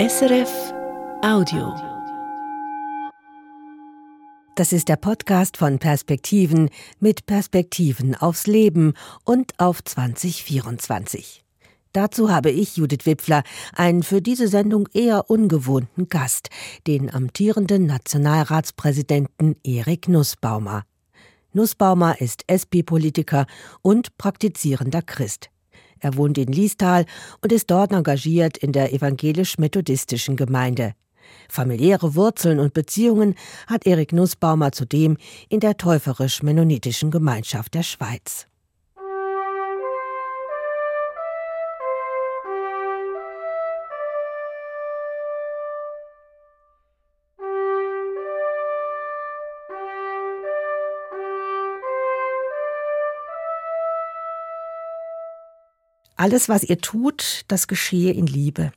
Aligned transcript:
SRF 0.00 0.74
Audio. 1.22 1.72
Das 4.56 4.72
ist 4.72 4.88
der 4.88 4.96
Podcast 4.96 5.56
von 5.56 5.78
Perspektiven 5.78 6.70
mit 6.98 7.26
Perspektiven 7.26 8.16
aufs 8.16 8.48
Leben 8.48 8.94
und 9.22 9.52
auf 9.58 9.84
2024. 9.84 11.44
Dazu 11.92 12.28
habe 12.28 12.50
ich, 12.50 12.76
Judith 12.76 13.06
Wipfler, 13.06 13.44
einen 13.72 14.02
für 14.02 14.20
diese 14.20 14.48
Sendung 14.48 14.88
eher 14.92 15.30
ungewohnten 15.30 16.08
Gast, 16.08 16.50
den 16.88 17.14
amtierenden 17.14 17.86
Nationalratspräsidenten 17.86 19.54
Erik 19.62 20.08
Nussbaumer. 20.08 20.82
Nussbaumer 21.52 22.20
ist 22.20 22.42
SP-Politiker 22.50 23.46
und 23.80 24.18
praktizierender 24.18 25.02
Christ. 25.02 25.50
Er 26.00 26.16
wohnt 26.16 26.38
in 26.38 26.52
Liestal 26.52 27.06
und 27.42 27.52
ist 27.52 27.70
dort 27.70 27.92
engagiert 27.92 28.56
in 28.56 28.72
der 28.72 28.92
evangelisch-methodistischen 28.92 30.36
Gemeinde. 30.36 30.94
Familiäre 31.48 32.14
Wurzeln 32.14 32.60
und 32.60 32.74
Beziehungen 32.74 33.34
hat 33.66 33.86
Erik 33.86 34.12
Nussbaumer 34.12 34.72
zudem 34.72 35.16
in 35.48 35.60
der 35.60 35.76
täuferisch-mennonitischen 35.76 37.10
Gemeinschaft 37.10 37.74
der 37.74 37.82
Schweiz. 37.82 38.46
Alles, 56.24 56.48
was 56.48 56.64
ihr 56.64 56.78
tut, 56.78 57.42
das 57.48 57.68
geschehe 57.68 58.10
in 58.10 58.26
Liebe. 58.26 58.72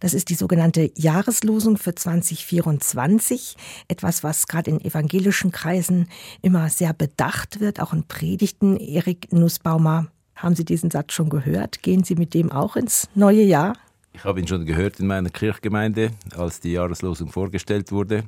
Das 0.00 0.12
ist 0.12 0.28
die 0.28 0.34
sogenannte 0.34 0.90
Jahreslosung 0.96 1.76
für 1.76 1.94
2024. 1.94 3.56
Etwas, 3.86 4.24
was 4.24 4.48
gerade 4.48 4.72
in 4.72 4.80
evangelischen 4.80 5.52
Kreisen 5.52 6.08
immer 6.42 6.68
sehr 6.68 6.92
bedacht 6.92 7.60
wird, 7.60 7.78
auch 7.78 7.92
in 7.92 8.08
Predigten. 8.08 8.76
Erik 8.76 9.32
Nussbaumer, 9.32 10.08
haben 10.34 10.56
Sie 10.56 10.64
diesen 10.64 10.90
Satz 10.90 11.12
schon 11.12 11.28
gehört? 11.28 11.80
Gehen 11.82 12.02
Sie 12.02 12.16
mit 12.16 12.34
dem 12.34 12.50
auch 12.50 12.74
ins 12.74 13.08
neue 13.14 13.44
Jahr? 13.44 13.74
Ich 14.12 14.24
habe 14.24 14.40
ihn 14.40 14.48
schon 14.48 14.66
gehört 14.66 14.98
in 14.98 15.06
meiner 15.06 15.30
Kirchgemeinde, 15.30 16.10
als 16.36 16.58
die 16.58 16.72
Jahreslosung 16.72 17.30
vorgestellt 17.30 17.92
wurde, 17.92 18.24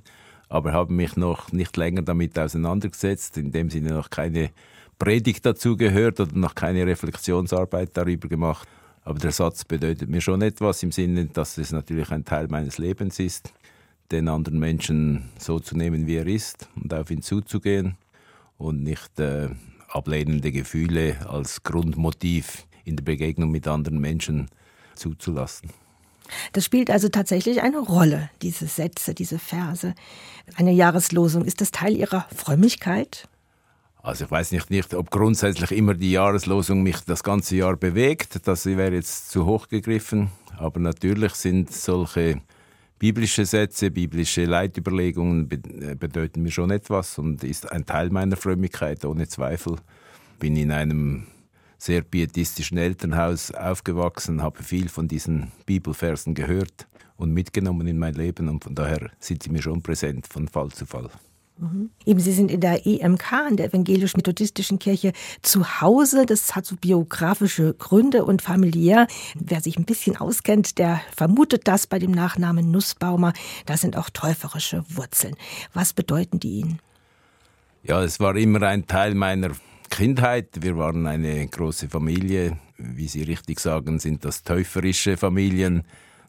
aber 0.49 0.73
habe 0.73 0.93
mich 0.93 1.17
noch 1.17 1.51
nicht 1.51 1.77
länger 1.77 2.03
damit 2.03 2.39
auseinandergesetzt, 2.39 3.39
in 3.39 3.51
dem 3.51 3.71
Sinne 3.71 3.89
noch 3.89 4.11
keine 4.11 4.51
Predigt 5.03 5.45
dazu 5.45 5.77
gehört 5.77 6.20
oder 6.20 6.31
noch 6.36 6.55
keine 6.55 6.86
Reflexionsarbeit 6.86 7.91
darüber 7.95 8.28
gemacht. 8.28 8.69
Aber 9.03 9.19
der 9.19 9.33
Satz 9.33 9.64
bedeutet 9.64 10.08
mir 10.08 10.20
schon 10.20 10.42
etwas 10.42 10.81
im 10.84 10.92
Sinne, 10.92 11.27
dass 11.27 11.58
es 11.58 11.72
natürlich 11.72 12.12
ein 12.12 12.25
Teil 12.25 12.47
meines 12.47 12.78
Lebens 12.78 13.19
ist, 13.19 13.53
den 14.12 14.28
anderen 14.28 14.61
Menschen 14.61 15.28
so 15.41 15.58
zu 15.58 15.77
nehmen, 15.77 16.06
wie 16.06 16.19
er 16.19 16.28
ist 16.28 16.69
und 16.80 16.95
auf 16.95 17.11
ihn 17.11 17.20
zuzugehen 17.20 17.97
und 18.58 18.84
nicht 18.84 19.19
äh, 19.19 19.48
ablehnende 19.89 20.53
Gefühle 20.53 21.17
als 21.28 21.64
Grundmotiv 21.64 22.64
in 22.84 22.95
der 22.95 23.03
Begegnung 23.03 23.50
mit 23.50 23.67
anderen 23.67 24.00
Menschen 24.00 24.47
zuzulassen. 24.95 25.70
Das 26.53 26.64
spielt 26.64 26.91
also 26.92 27.08
tatsächlich 27.08 27.61
eine 27.61 27.80
Rolle, 27.80 28.30
diese 28.41 28.69
Sätze, 28.69 29.14
diese 29.14 29.41
Verse. 29.41 29.97
Eine 30.55 30.70
Jahreslosung. 30.70 31.45
Ist 31.45 31.61
das 31.61 31.73
Teil 31.73 31.97
Ihrer 31.97 32.28
Frömmigkeit? 32.33 33.28
Also 34.03 34.25
ich 34.25 34.31
weiß 34.33 34.50
nicht, 34.50 34.69
nicht, 34.69 34.95
ob 34.95 35.11
grundsätzlich 35.11 35.70
immer 35.70 35.95
die 35.95 36.11
Jahreslosung 36.11 36.83
mich 36.83 36.98
das 37.06 37.22
ganze 37.22 37.55
Jahr 37.55 37.77
bewegt. 37.77 38.47
Das 38.48 38.67
wäre 38.67 38.92
jetzt 38.92 39.31
zu 39.31 39.47
hoch 39.47 39.69
gegriffen. 39.69 40.31
Aber 40.58 40.81
natürlich 40.81 41.34
sind 41.34 41.72
solche 41.72 42.42
biblische 42.98 43.47
Sätze, 43.47 43.92
biblische 43.92 44.45
Leitüberlegungen 44.45 45.48
äh, 45.50 45.95
bedeuten 45.95 46.42
mir 46.42 46.50
schon 46.50 46.73
etwas 46.73 47.17
und 47.17 47.45
ist 47.45 47.70
ein 47.70 47.86
Teil 47.86 48.11
meiner 48.11 48.36
Frömmigkeit, 48.36 49.05
ohne 49.05 49.29
Zweifel. 49.29 49.77
Bin 50.41 50.57
in 50.57 50.73
einem 50.73 51.29
sehr 51.79 52.02
pietistischen 52.02 52.79
Elternhaus 52.79 53.52
aufgewachsen, 53.52 54.42
habe 54.42 54.62
viel 54.64 54.89
von 54.89 55.07
diesen 55.07 55.52
Bibelversen 55.64 56.35
gehört 56.35 56.89
und 57.17 57.33
mitgenommen 57.33 57.86
in 57.86 57.98
mein 57.98 58.14
Leben 58.14 58.48
und 58.48 58.64
von 58.64 58.74
daher 58.74 59.11
sind 59.20 59.45
sie 59.45 59.51
mir 59.51 59.62
schon 59.62 59.83
präsent 59.83 60.27
von 60.27 60.48
Fall 60.48 60.70
zu 60.70 60.86
Fall. 60.86 61.11
Mhm. 61.58 61.90
Eben, 62.05 62.20
Sie 62.20 62.33
sind 62.33 62.51
in 62.51 62.61
der 62.61 62.86
EMK, 62.86 63.33
in 63.51 63.57
der 63.57 63.67
Evangelisch-Methodistischen 63.67 64.79
Kirche, 64.79 65.13
zu 65.42 65.80
Hause. 65.80 66.27
Das 66.27 66.57
hat 66.57 66.67
so 66.67 66.77
biografische 66.77 67.74
Gründe 67.74 68.24
und 68.24 68.42
familiär. 68.42 69.07
Wer 69.35 69.61
sich 69.61 69.79
ein 69.79 69.85
bisschen 69.85 70.17
auskennt, 70.17 70.79
der 70.79 71.01
vermutet 71.14 71.68
das 71.68 71.86
bei 71.86 71.98
dem 71.98 72.11
Nachnamen 72.11 72.70
Nussbaumer. 72.70 73.33
Das 73.67 73.80
sind 73.80 73.96
auch 73.96 74.11
täuferische 74.11 74.85
Wurzeln. 74.89 75.36
Was 75.73 75.92
bedeuten 75.92 76.41
die 76.41 76.61
Ihnen? 76.61 76.79
Ja, 77.85 78.02
es 78.02 78.20
war 78.20 78.36
immer 78.36 78.62
ein 78.62 78.86
Teil 78.86 79.14
meiner 79.14 79.52
Kindheit. 79.91 80.62
Wir 80.62 80.77
waren 80.77 81.07
eine 81.07 81.46
große 81.46 81.89
Familie. 81.89 82.58
Wie 82.79 83.08
Sie 83.08 83.23
richtig 83.23 83.61
sagen, 83.61 83.98
sind 83.98 84.24
das 84.24 84.42
täuferische 84.42 85.17
Familien. 85.17 85.83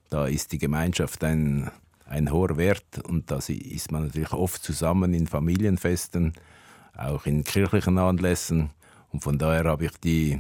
Da 0.10 0.28
ist 0.28 0.52
die 0.52 0.58
Gemeinschaft 0.58 1.24
ein 1.24 1.72
ein 2.06 2.32
hoher 2.32 2.58
Wert 2.58 3.00
und 3.08 3.32
da 3.32 3.38
ist 3.38 3.92
man 3.92 4.06
natürlich 4.06 4.34
oft 4.34 4.64
zusammen 4.64 5.14
in 5.14 5.28
Familienfesten, 5.28 6.34
auch 6.96 7.26
in 7.26 7.44
kirchlichen 7.44 7.98
Anlässen 7.98 8.70
und 9.12 9.24
von 9.24 9.38
daher 9.38 9.66
habe 9.66 9.86
ich 9.86 9.98
die 10.04 10.40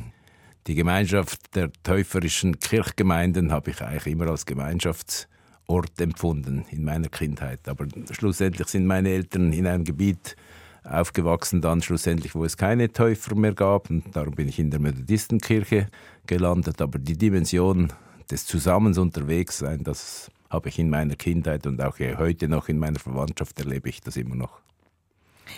die 0.67 0.75
Gemeinschaft 0.75 1.55
der 1.55 1.71
täuferischen 1.83 2.59
Kirchgemeinden 2.59 3.51
habe 3.51 3.71
ich 3.71 3.81
eigentlich 3.81 4.13
immer 4.13 4.27
als 4.27 4.45
Gemeinschaftsort 4.45 5.99
empfunden 5.99 6.65
in 6.71 6.85
meiner 6.85 7.09
Kindheit. 7.09 7.67
Aber 7.67 7.85
schlussendlich 8.11 8.67
sind 8.69 8.85
meine 8.85 9.09
Eltern 9.09 9.51
in 9.51 9.67
einem 9.67 9.83
Gebiet 9.83 10.37
aufgewachsen, 10.85 11.61
dann 11.61 11.81
schlussendlich, 11.81 12.33
wo 12.35 12.45
es 12.45 12.57
keine 12.57 12.91
Täufer 12.91 13.35
mehr 13.35 13.53
gab. 13.53 13.89
Und 13.89 14.15
darum 14.15 14.35
bin 14.35 14.47
ich 14.47 14.59
in 14.59 14.71
der 14.71 14.79
Methodistenkirche 14.79 15.87
gelandet. 16.27 16.81
Aber 16.81 16.97
die 16.97 17.17
Dimension 17.17 17.91
des 18.31 18.45
Zusammens 18.45 18.97
unterwegs 18.97 19.57
sein, 19.57 19.83
das 19.83 20.31
habe 20.53 20.69
ich 20.69 20.79
in 20.79 20.89
meiner 20.89 21.15
Kindheit 21.15 21.67
und 21.67 21.81
auch 21.81 21.99
heute 21.99 22.47
noch 22.47 22.69
in 22.69 22.77
meiner 22.77 22.99
Verwandtschaft 22.99 23.59
erlebe 23.59 23.89
ich 23.89 24.01
das 24.01 24.15
immer 24.15 24.35
noch. 24.35 24.61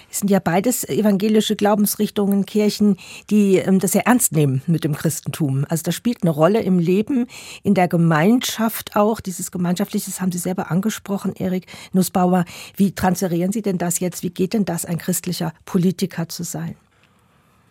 Es 0.09 0.19
sind 0.19 0.29
ja 0.29 0.39
beides 0.39 0.87
evangelische 0.87 1.55
Glaubensrichtungen, 1.55 2.45
Kirchen, 2.45 2.97
die 3.29 3.57
ähm, 3.57 3.79
das 3.79 3.91
sehr 3.91 4.07
ernst 4.07 4.31
nehmen 4.31 4.61
mit 4.67 4.83
dem 4.83 4.93
Christentum. 4.93 5.65
Also 5.69 5.83
das 5.83 5.95
spielt 5.95 6.23
eine 6.23 6.31
Rolle 6.31 6.61
im 6.61 6.79
Leben, 6.79 7.27
in 7.63 7.75
der 7.75 7.87
Gemeinschaft 7.87 8.95
auch. 8.95 9.19
Dieses 9.19 9.51
Gemeinschaftliches 9.51 10.21
haben 10.21 10.31
Sie 10.31 10.37
selber 10.37 10.71
angesprochen, 10.71 11.33
Erik 11.35 11.67
Nussbauer. 11.93 12.45
Wie 12.75 12.93
transferieren 12.93 13.51
Sie 13.51 13.61
denn 13.61 13.77
das 13.77 13.99
jetzt? 13.99 14.23
Wie 14.23 14.31
geht 14.31 14.53
denn 14.53 14.65
das, 14.65 14.85
ein 14.85 14.97
christlicher 14.97 15.53
Politiker 15.65 16.29
zu 16.29 16.43
sein? 16.43 16.75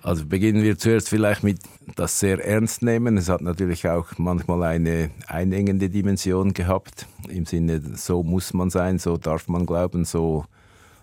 Also 0.04 0.26
beginnen 0.26 0.62
wir 0.62 0.76
zuerst 0.76 1.08
vielleicht 1.08 1.42
mit 1.42 1.60
das 1.96 2.20
sehr 2.20 2.44
ernst 2.44 2.82
nehmen. 2.82 3.16
Es 3.16 3.30
hat 3.30 3.40
natürlich 3.40 3.88
auch 3.88 4.06
manchmal 4.18 4.62
eine 4.64 5.10
einengende 5.28 5.88
Dimension 5.88 6.52
gehabt, 6.52 7.06
im 7.26 7.46
Sinne, 7.46 7.80
so 7.96 8.22
muss 8.22 8.52
man 8.52 8.68
sein, 8.68 8.98
so 8.98 9.16
darf 9.16 9.48
man 9.48 9.64
glauben, 9.64 10.04
so 10.04 10.44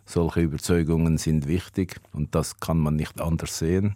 solche 0.06 0.42
Überzeugungen 0.42 1.18
sind 1.18 1.48
wichtig 1.48 2.00
und 2.14 2.36
das 2.36 2.60
kann 2.60 2.78
man 2.78 2.96
nicht 2.96 3.20
anders 3.20 3.58
sehen. 3.58 3.96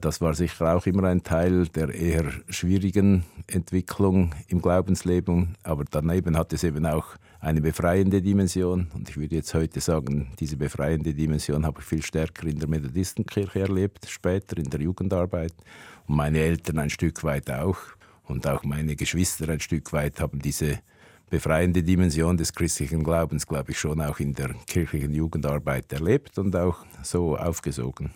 Das 0.00 0.22
war 0.22 0.32
sicher 0.32 0.74
auch 0.74 0.86
immer 0.86 1.04
ein 1.04 1.22
Teil 1.22 1.66
der 1.68 1.94
eher 1.94 2.24
schwierigen 2.48 3.24
Entwicklung 3.46 4.34
im 4.48 4.62
Glaubensleben, 4.62 5.56
aber 5.64 5.84
daneben 5.90 6.38
hat 6.38 6.54
es 6.54 6.64
eben 6.64 6.86
auch 6.86 7.08
eine 7.44 7.60
befreiende 7.60 8.22
Dimension. 8.22 8.88
Und 8.94 9.10
ich 9.10 9.16
würde 9.18 9.36
jetzt 9.36 9.52
heute 9.52 9.80
sagen, 9.80 10.32
diese 10.40 10.56
befreiende 10.56 11.12
Dimension 11.12 11.66
habe 11.66 11.80
ich 11.80 11.86
viel 11.86 12.02
stärker 12.02 12.46
in 12.46 12.58
der 12.58 12.68
Methodistenkirche 12.68 13.60
erlebt, 13.60 14.06
später 14.08 14.56
in 14.56 14.70
der 14.70 14.80
Jugendarbeit. 14.80 15.52
Und 16.06 16.16
meine 16.16 16.38
Eltern 16.38 16.78
ein 16.78 16.90
Stück 16.90 17.22
weit 17.22 17.50
auch. 17.50 17.76
Und 18.24 18.46
auch 18.46 18.64
meine 18.64 18.96
Geschwister 18.96 19.48
ein 19.50 19.60
Stück 19.60 19.92
weit 19.92 20.20
haben 20.20 20.40
diese 20.40 20.78
befreiende 21.28 21.82
Dimension 21.82 22.36
des 22.38 22.54
christlichen 22.54 23.04
Glaubens, 23.04 23.46
glaube 23.46 23.72
ich, 23.72 23.78
schon 23.78 24.00
auch 24.00 24.20
in 24.20 24.32
der 24.32 24.54
kirchlichen 24.66 25.12
Jugendarbeit 25.12 25.92
erlebt 25.92 26.38
und 26.38 26.56
auch 26.56 26.86
so 27.02 27.36
aufgesogen. 27.36 28.10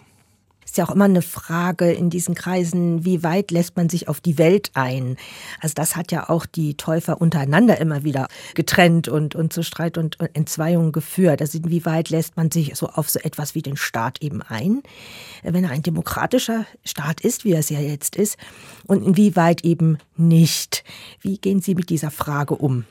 Ist 0.69 0.77
ja 0.77 0.85
auch 0.85 0.95
immer 0.95 1.07
eine 1.07 1.23
Frage 1.23 1.91
in 1.91 2.11
diesen 2.11 2.35
Kreisen, 2.35 3.07
wie 3.07 3.23
weit 3.23 3.51
lässt 3.51 3.79
man 3.79 3.89
sich 3.89 4.07
auf 4.07 4.21
die 4.21 4.37
Welt 4.37 4.71
ein? 4.75 5.17
Also 5.63 5.73
das 5.75 5.97
hat 5.97 6.13
ja 6.13 6.29
auch 6.29 6.45
die 6.45 6.75
Täufer 6.75 7.23
untereinander 7.23 7.81
immer 7.81 8.05
wieder 8.05 8.29
getrennt 8.55 9.09
und, 9.09 9.35
und 9.35 9.51
zu 9.51 9.63
Streit 9.63 9.97
und 9.97 10.19
Entzweiungen 10.35 10.93
geführt. 10.93 11.41
Also 11.41 11.57
inwieweit 11.57 12.11
lässt 12.11 12.37
man 12.37 12.51
sich 12.51 12.77
so 12.77 12.87
auf 12.87 13.09
so 13.09 13.19
etwas 13.19 13.55
wie 13.55 13.63
den 13.63 13.79
Staat 13.79 14.21
eben 14.21 14.43
ein, 14.43 14.83
wenn 15.43 15.65
er 15.65 15.71
ein 15.71 15.83
demokratischer 15.83 16.67
Staat 16.85 17.23
ist, 17.23 17.47
wie 17.47 17.53
er 17.53 17.61
es 17.61 17.71
ja 17.71 17.81
jetzt 17.81 18.15
ist, 18.15 18.37
und 18.87 19.03
inwieweit 19.03 19.65
eben 19.65 19.97
nicht? 20.19 20.85
Wie 21.23 21.39
gehen 21.39 21.63
Sie 21.63 21.77
mit 21.77 21.89
dieser 21.89 22.11
Frage 22.11 22.55
um? 22.55 22.85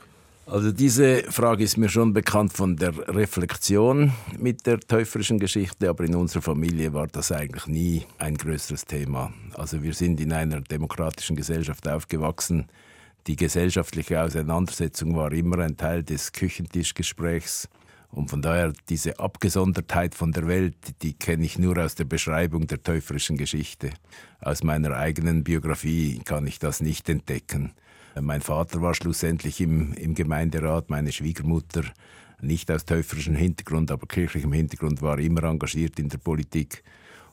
Also 0.50 0.72
diese 0.72 1.24
Frage 1.30 1.66
ist 1.66 1.78
mir 1.78 1.90
schon 1.90 2.14
bekannt 2.14 2.54
von 2.54 2.78
der 2.78 2.98
Reflexion 3.10 4.14
mit 4.40 4.66
der 4.66 4.80
täuferischen 4.80 5.40
Geschichte, 5.40 5.90
aber 5.90 6.06
in 6.06 6.16
unserer 6.16 6.42
Familie 6.42 6.94
war 6.94 7.08
das 7.08 7.34
eigentlich 7.34 7.68
nie 7.68 8.06
ein 8.18 8.38
größeres 8.38 8.86
Thema. 8.86 9.34
Also 9.56 9.84
wir 9.84 9.94
sind 9.94 10.22
in 10.22 10.32
einer 10.32 10.62
demokratischen 10.62 11.36
Gesellschaft 11.36 11.86
aufgewachsen, 11.88 12.68
Die 13.28 13.36
gesellschaftliche 13.36 14.22
Auseinandersetzung 14.22 15.18
war 15.18 15.34
immer 15.34 15.60
ein 15.60 15.76
Teil 15.76 16.02
des 16.02 16.32
Küchentischgesprächs. 16.32 17.68
Und 18.10 18.30
von 18.30 18.42
daher 18.42 18.72
diese 18.88 19.20
Abgesondertheit 19.20 20.16
von 20.16 20.32
der 20.32 20.48
Welt, 20.48 20.78
die 21.02 21.12
kenne 21.12 21.44
ich 21.44 21.60
nur 21.60 21.78
aus 21.78 21.96
der 21.96 22.06
Beschreibung 22.06 22.68
der 22.68 22.82
teuflischen 22.82 23.36
Geschichte. 23.36 23.90
Aus 24.40 24.64
meiner 24.64 24.96
eigenen 24.96 25.44
Biografie 25.44 26.22
kann 26.24 26.48
ich 26.48 26.58
das 26.58 26.80
nicht 26.80 27.10
entdecken. 27.10 27.74
Mein 28.22 28.42
Vater 28.42 28.82
war 28.82 28.94
schlussendlich 28.94 29.62
im, 29.62 29.94
im 29.94 30.14
Gemeinderat, 30.14 30.90
meine 30.90 31.12
Schwiegermutter 31.12 31.84
nicht 32.42 32.70
aus 32.72 32.86
täuferischem 32.86 33.36
Hintergrund, 33.36 33.92
aber 33.92 34.06
kirchlichem 34.08 34.54
Hintergrund 34.54 35.02
war 35.02 35.20
immer 35.20 35.44
engagiert 35.44 36.00
in 36.00 36.10
der 36.10 36.20
Politik. 36.20 36.84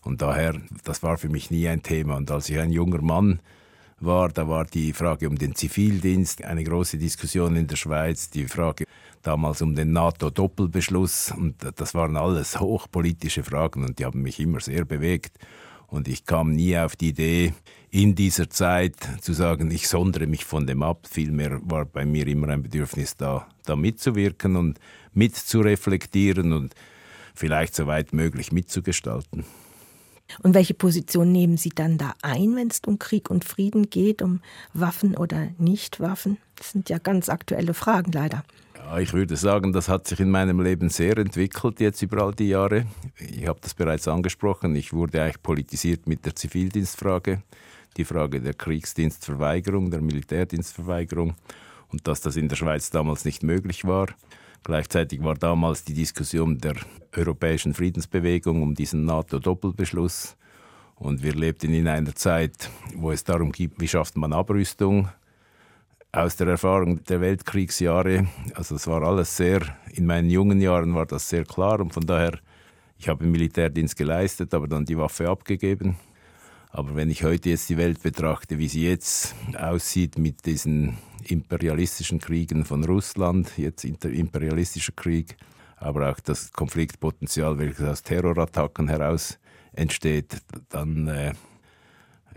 Und 0.03 0.23
daher, 0.23 0.61
das 0.85 1.03
war 1.03 1.19
für 1.19 1.29
mich 1.29 1.51
nie 1.51 1.69
ein 1.69 1.83
Thema. 1.83 2.17
Und 2.17 2.31
als 2.31 2.49
ich 2.49 2.59
ein 2.59 2.71
junger 2.71 3.03
Mann 3.03 3.41
war, 4.01 4.29
da 4.29 4.49
war 4.49 4.65
die 4.65 4.93
Frage 4.93 5.29
um 5.29 5.37
den 5.37 5.55
Zivildienst 5.55 6.45
eine 6.45 6.65
große 6.65 6.99
Diskussion 6.99 7.57
in 7.57 7.67
der 7.67 7.77
Schweiz, 7.77 8.31
die 8.31 8.47
Frage 8.47 8.85
damals 9.23 9.63
um 9.63 9.75
den 9.75 9.93
NATO-Doppelbeschluss. 9.93 11.33
Und 11.33 11.57
das 11.77 11.95
waren 11.95 12.17
alles 12.17 12.61
hochpolitische 12.61 13.45
Fragen 13.45 13.85
und 13.85 13.99
die 13.99 14.05
haben 14.05 14.23
mich 14.23 14.41
immer 14.41 14.61
sehr 14.61 14.85
bewegt. 14.85 15.39
Und 15.87 16.09
ich 16.09 16.25
kam 16.25 16.53
nie 16.53 16.77
auf 16.77 16.97
die 16.97 17.09
Idee, 17.09 17.55
in 17.95 18.17
dieser 18.17 18.51
Zeit 18.51 18.97
zu 19.21 19.33
sagen, 19.33 19.71
ich 19.71 19.87
sondere 19.87 20.27
mich 20.27 20.45
von 20.45 20.67
dem 20.67 20.83
ab. 20.83 21.07
Vielmehr 21.09 21.61
war 21.63 21.85
bei 21.85 22.05
mir 22.05 22.27
immer 22.27 22.49
ein 22.49 22.65
Bedürfnis, 22.65 23.17
da, 23.17 23.47
da 23.67 23.77
mitzuwirken 23.77 24.57
und 24.57 24.81
mitzureflektieren 25.13 26.53
und 26.53 26.75
vielleicht 27.37 27.77
so 27.77 27.87
weit 27.87 28.13
möglich 28.13 28.51
mitzugestalten. 28.51 29.45
Und 30.43 30.55
welche 30.55 30.75
Position 30.75 31.31
nehmen 31.31 31.57
Sie 31.57 31.69
dann 31.69 31.97
da 31.97 32.15
ein, 32.21 32.57
wenn 32.57 32.67
es 32.67 32.81
um 32.85 32.99
Krieg 32.99 33.31
und 33.31 33.45
Frieden 33.45 33.89
geht, 33.91 34.23
um 34.23 34.41
Waffen 34.73 35.17
oder 35.17 35.51
Nichtwaffen? 35.59 36.39
Das 36.57 36.73
sind 36.73 36.91
ja 36.91 36.99
ganz 36.99 37.29
aktuelle 37.29 37.75
Fragen 37.75 38.11
leider. 38.11 38.43
Ja, 38.75 38.99
ich 38.99 39.13
würde 39.13 39.37
sagen, 39.37 39.73
das 39.73 39.89
hat 39.89 40.09
sich 40.09 40.19
in 40.19 40.31
meinem 40.31 40.61
Leben 40.61 40.89
sehr 40.89 41.17
entwickelt 41.17 41.79
jetzt 41.79 42.03
über 42.03 42.25
all 42.25 42.35
die 42.35 42.49
Jahre. 42.49 42.87
Ich 43.19 43.47
habe 43.47 43.61
das 43.63 43.75
bereits 43.75 44.09
angesprochen. 44.09 44.75
Ich 44.75 44.93
wurde 44.93 45.23
eigentlich 45.23 45.43
politisiert 45.45 46.09
mit 46.09 46.27
der 46.27 46.35
Zivildienstfrage, 46.35 47.41
die 47.97 48.05
Frage 48.05 48.41
der 48.41 48.55
Kriegsdienstverweigerung, 48.55 49.91
der 49.91 50.01
Militärdienstverweigerung 50.01 51.35
und 51.89 52.07
dass 52.07 52.21
das 52.21 52.37
in 52.37 52.49
der 52.49 52.57
Schweiz 52.57 52.91
damals 52.91 53.25
nicht 53.25 53.43
möglich 53.43 53.85
war. 53.85 54.09
Gleichzeitig 54.65 55.23
war 55.23 55.35
damals 55.35 55.85
die 55.85 55.93
Diskussion 55.93 56.59
der 56.59 56.75
europäischen 57.15 57.75
Friedensbewegung 57.75 58.63
um 58.63 58.75
diesen 58.75 59.05
NATO-Doppelbeschluss. 59.05 60.37
Und 60.97 61.23
wir 61.23 61.35
lebten 61.35 61.75
in 61.75 61.87
einer 61.87 62.15
Zeit, 62.15 62.71
wo 62.97 63.11
es 63.11 63.25
darum 63.25 63.53
geht, 63.53 63.73
wie 63.79 63.89
schafft 63.89 64.17
man 64.17 64.33
Abrüstung. 64.33 65.09
Aus 66.13 66.37
der 66.37 66.47
Erfahrung 66.47 67.05
der 67.05 67.21
Weltkriegsjahre, 67.21 68.27
also 68.55 68.77
es 68.77 68.87
war 68.87 69.03
alles 69.03 69.37
sehr, 69.37 69.61
in 69.93 70.07
meinen 70.07 70.31
jungen 70.31 70.61
Jahren 70.61 70.95
war 70.95 71.07
das 71.07 71.29
sehr 71.29 71.45
klar 71.45 71.81
und 71.81 71.93
von 71.93 72.07
daher, 72.07 72.39
ich 72.97 73.09
habe 73.09 73.27
Militärdienst 73.27 73.97
geleistet, 73.97 74.55
aber 74.55 74.69
dann 74.69 74.85
die 74.85 74.97
Waffe 74.97 75.29
abgegeben. 75.29 75.97
Aber 76.75 76.97
wenn 76.97 77.09
ich 77.09 77.23
heute 77.23 77.51
jetzt 77.51 77.69
die 77.69 77.77
Welt 77.77 78.03
betrachte, 78.03 78.59
wie 78.59 78.67
sie 78.67 78.89
jetzt 78.89 79.37
aussieht 79.57 80.19
mit 80.19 80.45
diesen 80.45 80.99
imperialistischen 81.23 82.19
Kriegen 82.19 82.65
von 82.65 82.83
Russland, 82.83 83.57
jetzt 83.57 83.85
imperialistischer 83.85 84.91
Krieg, 84.91 85.37
aber 85.77 86.11
auch 86.11 86.19
das 86.19 86.53
Konfliktpotenzial, 86.53 87.61
welches 87.61 87.87
aus 87.87 88.03
Terrorattacken 88.03 88.89
heraus 88.89 89.39
entsteht, 89.73 90.39
dann 90.69 91.07
äh, 91.07 91.35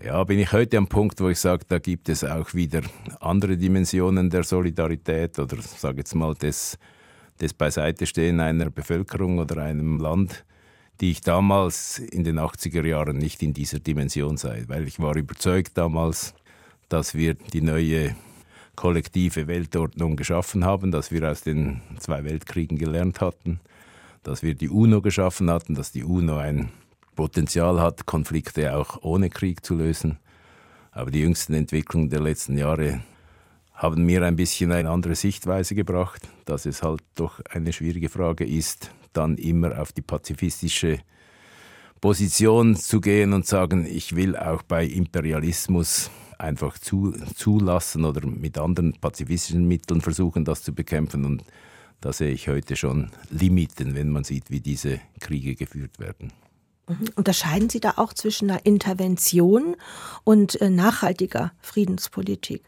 ja, 0.05 0.23
bin 0.23 0.37
ich 0.37 0.51
heute 0.51 0.77
am 0.77 0.87
Punkt, 0.87 1.19
wo 1.19 1.29
ich 1.29 1.39
sage, 1.39 1.65
da 1.67 1.79
gibt 1.79 2.07
es 2.07 2.23
auch 2.23 2.53
wieder 2.53 2.81
andere 3.19 3.57
Dimensionen 3.57 4.29
der 4.29 4.43
Solidarität 4.43 5.39
oder 5.39 5.57
sage 5.63 5.97
jetzt 5.97 6.13
mal 6.13 6.35
des, 6.35 6.77
des 7.41 7.55
Beiseitestehen 7.55 8.39
einer 8.39 8.69
Bevölkerung 8.69 9.39
oder 9.39 9.63
einem 9.63 9.97
Land, 9.97 10.45
die 11.01 11.11
ich 11.11 11.21
damals 11.21 11.99
in 11.99 12.23
den 12.23 12.39
80er 12.39 12.85
Jahren 12.85 13.17
nicht 13.17 13.43
in 13.43 13.53
dieser 13.53 13.79
Dimension 13.79 14.37
sei, 14.37 14.63
weil 14.67 14.87
ich 14.87 14.99
war 14.99 15.15
überzeugt 15.15 15.77
damals, 15.77 16.33
dass 16.89 17.13
wir 17.13 17.35
die 17.35 17.61
neue 17.61 18.15
kollektive 18.75 19.47
Weltordnung 19.47 20.15
geschaffen 20.15 20.63
haben, 20.63 20.91
dass 20.91 21.11
wir 21.11 21.29
aus 21.29 21.41
den 21.41 21.81
zwei 21.99 22.23
Weltkriegen 22.23 22.77
gelernt 22.77 23.21
hatten, 23.21 23.59
dass 24.23 24.43
wir 24.43 24.53
die 24.53 24.69
UNO 24.69 25.01
geschaffen 25.01 25.49
hatten, 25.49 25.75
dass 25.75 25.91
die 25.91 26.03
UNO 26.03 26.37
ein 26.37 26.69
Potenzial 27.15 27.81
hat, 27.81 28.05
Konflikte 28.05 28.75
auch 28.75 29.01
ohne 29.01 29.29
Krieg 29.29 29.65
zu 29.65 29.75
lösen. 29.75 30.19
Aber 30.91 31.11
die 31.11 31.19
jüngsten 31.19 31.53
Entwicklungen 31.53 32.09
der 32.09 32.21
letzten 32.21 32.57
Jahre 32.57 33.01
haben 33.73 34.05
mir 34.05 34.23
ein 34.23 34.35
bisschen 34.35 34.71
eine 34.71 34.89
andere 34.89 35.15
Sichtweise 35.15 35.75
gebracht, 35.75 36.27
dass 36.45 36.65
es 36.65 36.81
halt 36.81 37.01
doch 37.15 37.41
eine 37.49 37.73
schwierige 37.73 38.09
Frage 38.09 38.45
ist, 38.45 38.91
dann 39.13 39.37
immer 39.37 39.79
auf 39.79 39.91
die 39.91 40.01
pazifistische 40.01 40.99
Position 42.01 42.75
zu 42.75 43.01
gehen 43.01 43.33
und 43.33 43.45
sagen, 43.45 43.85
ich 43.85 44.15
will 44.15 44.37
auch 44.37 44.61
bei 44.63 44.85
Imperialismus 44.85 46.11
einfach 46.37 46.77
zu, 46.77 47.13
zulassen 47.35 48.05
oder 48.05 48.25
mit 48.27 48.57
anderen 48.57 48.93
pazifistischen 48.93 49.67
Mitteln 49.67 50.01
versuchen, 50.01 50.45
das 50.45 50.63
zu 50.63 50.73
bekämpfen. 50.73 51.25
Und 51.25 51.43
da 52.01 52.13
sehe 52.13 52.31
ich 52.31 52.47
heute 52.47 52.75
schon 52.75 53.09
Limiten, 53.29 53.95
wenn 53.95 54.09
man 54.09 54.23
sieht, 54.23 54.51
wie 54.51 54.59
diese 54.59 54.99
Kriege 55.19 55.55
geführt 55.55 55.99
werden. 55.99 56.31
Mhm. 56.87 57.09
Unterscheiden 57.15 57.69
Sie 57.69 57.79
da 57.79 57.93
auch 57.97 58.13
zwischen 58.13 58.49
einer 58.49 58.65
Intervention 58.65 59.75
und 60.23 60.61
äh, 60.61 60.69
nachhaltiger 60.69 61.51
Friedenspolitik? 61.59 62.63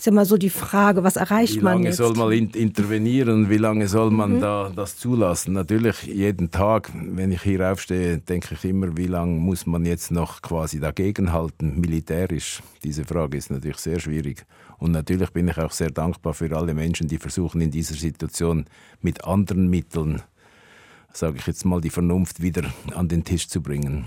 Ist 0.00 0.08
immer 0.08 0.24
so 0.24 0.38
die 0.38 0.48
Frage, 0.48 1.04
was 1.04 1.16
erreicht 1.16 1.60
man 1.60 1.82
jetzt? 1.82 1.98
Wie 1.98 2.02
lange 2.02 2.14
soll 2.14 2.26
man 2.26 2.32
in 2.32 2.50
intervenieren? 2.50 3.50
Wie 3.50 3.58
lange 3.58 3.86
soll 3.86 4.10
man 4.10 4.36
mhm. 4.36 4.40
da 4.40 4.72
das 4.74 4.96
zulassen? 4.96 5.52
Natürlich 5.52 6.04
jeden 6.04 6.50
Tag, 6.50 6.90
wenn 6.94 7.30
ich 7.32 7.42
hier 7.42 7.70
aufstehe, 7.70 8.16
denke 8.16 8.54
ich 8.54 8.64
immer, 8.64 8.96
wie 8.96 9.08
lange 9.08 9.38
muss 9.38 9.66
man 9.66 9.84
jetzt 9.84 10.10
noch 10.10 10.40
quasi 10.40 10.80
dagegenhalten, 10.80 11.78
militärisch? 11.78 12.62
Diese 12.82 13.04
Frage 13.04 13.36
ist 13.36 13.50
natürlich 13.50 13.76
sehr 13.76 14.00
schwierig. 14.00 14.46
Und 14.78 14.92
natürlich 14.92 15.30
bin 15.32 15.48
ich 15.48 15.58
auch 15.58 15.72
sehr 15.72 15.90
dankbar 15.90 16.32
für 16.32 16.56
alle 16.56 16.72
Menschen, 16.72 17.06
die 17.06 17.18
versuchen 17.18 17.60
in 17.60 17.70
dieser 17.70 17.94
Situation 17.94 18.64
mit 19.02 19.24
anderen 19.24 19.68
Mitteln, 19.68 20.22
sage 21.12 21.36
ich 21.38 21.46
jetzt 21.46 21.66
mal, 21.66 21.82
die 21.82 21.90
Vernunft 21.90 22.40
wieder 22.40 22.62
an 22.94 23.08
den 23.08 23.22
Tisch 23.22 23.48
zu 23.48 23.60
bringen. 23.60 24.06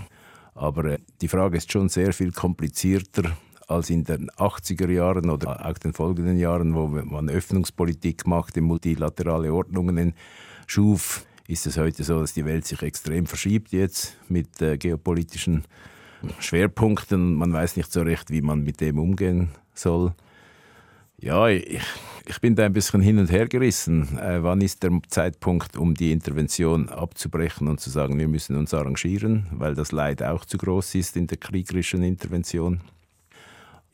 Aber 0.56 0.84
äh, 0.86 0.98
die 1.20 1.28
Frage 1.28 1.56
ist 1.56 1.70
schon 1.70 1.88
sehr 1.88 2.12
viel 2.12 2.32
komplizierter 2.32 3.36
als 3.68 3.90
in 3.90 4.04
den 4.04 4.30
80er 4.30 4.90
Jahren 4.90 5.30
oder 5.30 5.66
auch 5.66 5.78
den 5.78 5.92
folgenden 5.92 6.38
Jahren, 6.38 6.74
wo 6.74 6.88
man 6.88 7.28
Öffnungspolitik 7.28 8.26
machte, 8.26 8.60
multilaterale 8.60 9.52
Ordnungen 9.52 10.14
schuf, 10.66 11.24
ist 11.46 11.66
es 11.66 11.76
heute 11.76 12.04
so, 12.04 12.20
dass 12.20 12.32
die 12.32 12.44
Welt 12.44 12.66
sich 12.66 12.82
extrem 12.82 13.26
verschiebt 13.26 13.72
jetzt 13.72 14.16
mit 14.28 14.62
äh, 14.62 14.78
geopolitischen 14.78 15.64
Schwerpunkten. 16.38 17.34
Man 17.34 17.52
weiß 17.52 17.76
nicht 17.76 17.92
so 17.92 18.02
recht, 18.02 18.30
wie 18.30 18.40
man 18.40 18.62
mit 18.62 18.80
dem 18.80 18.98
umgehen 18.98 19.50
soll. 19.74 20.14
Ja, 21.18 21.48
ich, 21.48 21.80
ich 22.26 22.40
bin 22.40 22.54
da 22.54 22.64
ein 22.64 22.72
bisschen 22.72 23.00
hin 23.00 23.18
und 23.18 23.30
her 23.30 23.46
gerissen. 23.46 24.18
Äh, 24.18 24.42
wann 24.42 24.60
ist 24.60 24.82
der 24.82 24.90
Zeitpunkt, 25.08 25.76
um 25.76 25.94
die 25.94 26.12
Intervention 26.12 26.88
abzubrechen 26.88 27.68
und 27.68 27.80
zu 27.80 27.90
sagen, 27.90 28.18
wir 28.18 28.28
müssen 28.28 28.56
uns 28.56 28.74
arrangieren, 28.74 29.46
weil 29.52 29.74
das 29.74 29.92
Leid 29.92 30.22
auch 30.22 30.44
zu 30.44 30.58
groß 30.58 30.94
ist 30.96 31.16
in 31.16 31.26
der 31.26 31.38
kriegerischen 31.38 32.02
Intervention? 32.02 32.80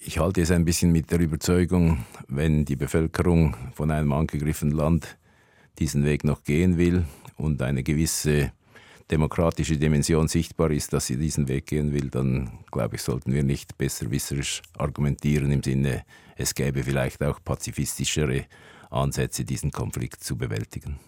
Ich 0.02 0.18
halte 0.18 0.40
es 0.40 0.50
ein 0.50 0.64
bisschen 0.64 0.92
mit 0.92 1.10
der 1.10 1.20
Überzeugung, 1.20 2.06
wenn 2.26 2.64
die 2.64 2.74
Bevölkerung 2.74 3.54
von 3.74 3.90
einem 3.90 4.12
angegriffenen 4.12 4.74
Land 4.74 5.18
diesen 5.78 6.06
Weg 6.06 6.24
noch 6.24 6.42
gehen 6.42 6.78
will 6.78 7.04
und 7.36 7.60
eine 7.60 7.82
gewisse 7.82 8.50
demokratische 9.10 9.76
Dimension 9.76 10.26
sichtbar 10.26 10.70
ist, 10.70 10.94
dass 10.94 11.06
sie 11.06 11.18
diesen 11.18 11.48
Weg 11.48 11.66
gehen 11.66 11.92
will, 11.92 12.08
dann 12.08 12.50
glaube 12.72 12.96
ich, 12.96 13.02
sollten 13.02 13.34
wir 13.34 13.42
nicht 13.42 13.76
besserwisserisch 13.76 14.62
argumentieren 14.78 15.52
im 15.52 15.62
Sinne, 15.62 16.02
es 16.36 16.54
gäbe 16.54 16.82
vielleicht 16.82 17.22
auch 17.22 17.38
pazifistischere 17.44 18.46
Ansätze, 18.88 19.44
diesen 19.44 19.70
Konflikt 19.70 20.24
zu 20.24 20.34
bewältigen. 20.36 20.98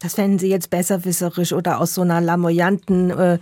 Das 0.00 0.14
fänden 0.14 0.40
Sie 0.40 0.48
jetzt 0.48 0.70
besserwisserisch 0.70 1.52
oder 1.52 1.80
aus 1.80 1.94
so 1.94 2.02
einer 2.02 2.20
lamoyanten 2.20 3.10
äh, 3.10 3.38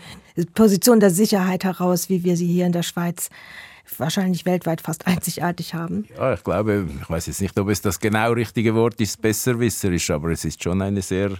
Position 0.52 1.00
der 1.00 1.10
Sicherheit 1.10 1.64
heraus, 1.64 2.10
wie 2.10 2.24
wir 2.24 2.36
sie 2.36 2.46
hier 2.46 2.66
in 2.66 2.72
der 2.72 2.82
Schweiz 2.82 3.30
wahrscheinlich 3.98 4.44
weltweit 4.46 4.80
fast 4.80 5.06
einzigartig 5.06 5.74
haben. 5.74 6.06
Ja, 6.16 6.34
ich 6.34 6.44
glaube, 6.44 6.88
ich 7.00 7.10
weiß 7.10 7.26
jetzt 7.26 7.40
nicht, 7.40 7.58
ob 7.58 7.68
es 7.68 7.80
das 7.80 8.00
genau 8.00 8.32
richtige 8.32 8.74
Wort 8.74 9.00
ist, 9.00 9.20
besserwisserisch, 9.20 10.10
aber 10.10 10.30
es 10.30 10.44
ist 10.44 10.62
schon 10.62 10.82
eine 10.82 11.02
sehr 11.02 11.30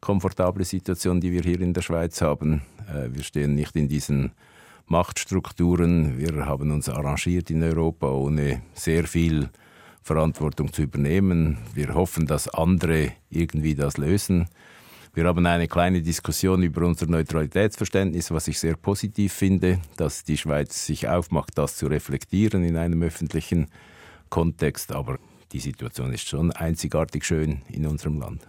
komfortable 0.00 0.64
Situation, 0.64 1.20
die 1.20 1.32
wir 1.32 1.42
hier 1.42 1.60
in 1.60 1.72
der 1.72 1.82
Schweiz 1.82 2.20
haben. 2.20 2.62
Äh, 2.88 3.14
wir 3.14 3.22
stehen 3.22 3.54
nicht 3.54 3.74
in 3.76 3.88
diesen 3.88 4.32
Machtstrukturen. 4.86 6.18
Wir 6.18 6.46
haben 6.46 6.70
uns 6.70 6.88
arrangiert 6.88 7.50
in 7.50 7.62
Europa, 7.62 8.08
ohne 8.10 8.62
sehr 8.74 9.04
viel 9.04 9.50
Verantwortung 10.02 10.72
zu 10.72 10.82
übernehmen. 10.82 11.58
Wir 11.74 11.94
hoffen, 11.94 12.26
dass 12.26 12.48
andere 12.48 13.12
irgendwie 13.28 13.74
das 13.74 13.98
lösen. 13.98 14.48
Wir 15.14 15.24
haben 15.24 15.46
eine 15.46 15.68
kleine 15.68 16.02
Diskussion 16.02 16.62
über 16.62 16.86
unser 16.86 17.06
Neutralitätsverständnis, 17.06 18.30
was 18.30 18.48
ich 18.48 18.58
sehr 18.58 18.76
positiv 18.76 19.32
finde, 19.32 19.80
dass 19.96 20.24
die 20.24 20.36
Schweiz 20.36 20.86
sich 20.86 21.08
aufmacht, 21.08 21.56
das 21.56 21.76
zu 21.76 21.86
reflektieren 21.86 22.64
in 22.64 22.76
einem 22.76 23.02
öffentlichen 23.02 23.68
Kontext, 24.28 24.92
aber 24.92 25.18
die 25.52 25.60
Situation 25.60 26.12
ist 26.12 26.28
schon 26.28 26.52
einzigartig 26.52 27.24
schön 27.24 27.62
in 27.68 27.86
unserem 27.86 28.20
Land. 28.20 28.46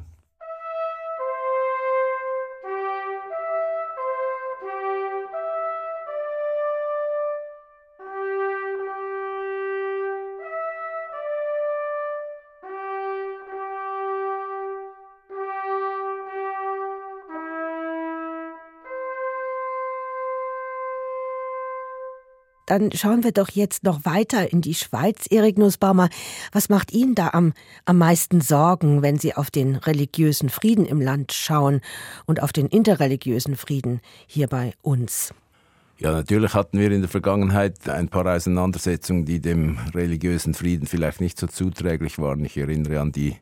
Dann 22.69 22.91
schauen 22.91 23.23
wir 23.23 23.31
doch 23.31 23.49
jetzt 23.49 23.83
noch 23.83 24.05
weiter 24.05 24.53
in 24.53 24.61
die 24.61 24.75
Schweiz. 24.75 25.25
Erik 25.31 25.57
Nussbaumer, 25.57 26.07
was 26.51 26.69
macht 26.69 26.93
Ihnen 26.93 27.15
da 27.15 27.29
am, 27.29 27.53
am 27.85 27.97
meisten 27.97 28.41
Sorgen, 28.41 29.01
wenn 29.01 29.17
Sie 29.17 29.33
auf 29.33 29.49
den 29.49 29.75
religiösen 29.75 30.49
Frieden 30.49 30.85
im 30.85 31.01
Land 31.01 31.33
schauen 31.33 31.81
und 32.27 32.43
auf 32.43 32.53
den 32.53 32.67
interreligiösen 32.67 33.55
Frieden 33.55 34.01
hier 34.27 34.45
bei 34.45 34.73
uns? 34.83 35.33
Ja, 35.97 36.11
natürlich 36.11 36.53
hatten 36.53 36.77
wir 36.77 36.91
in 36.91 37.01
der 37.01 37.09
Vergangenheit 37.09 37.89
ein 37.89 38.07
paar 38.07 38.27
Auseinandersetzungen, 38.27 39.25
die 39.25 39.41
dem 39.41 39.79
religiösen 39.95 40.53
Frieden 40.53 40.85
vielleicht 40.85 41.21
nicht 41.21 41.39
so 41.39 41.47
zuträglich 41.47 42.19
waren. 42.19 42.45
Ich 42.45 42.55
erinnere 42.55 42.99
an 42.99 43.11
die 43.11 43.35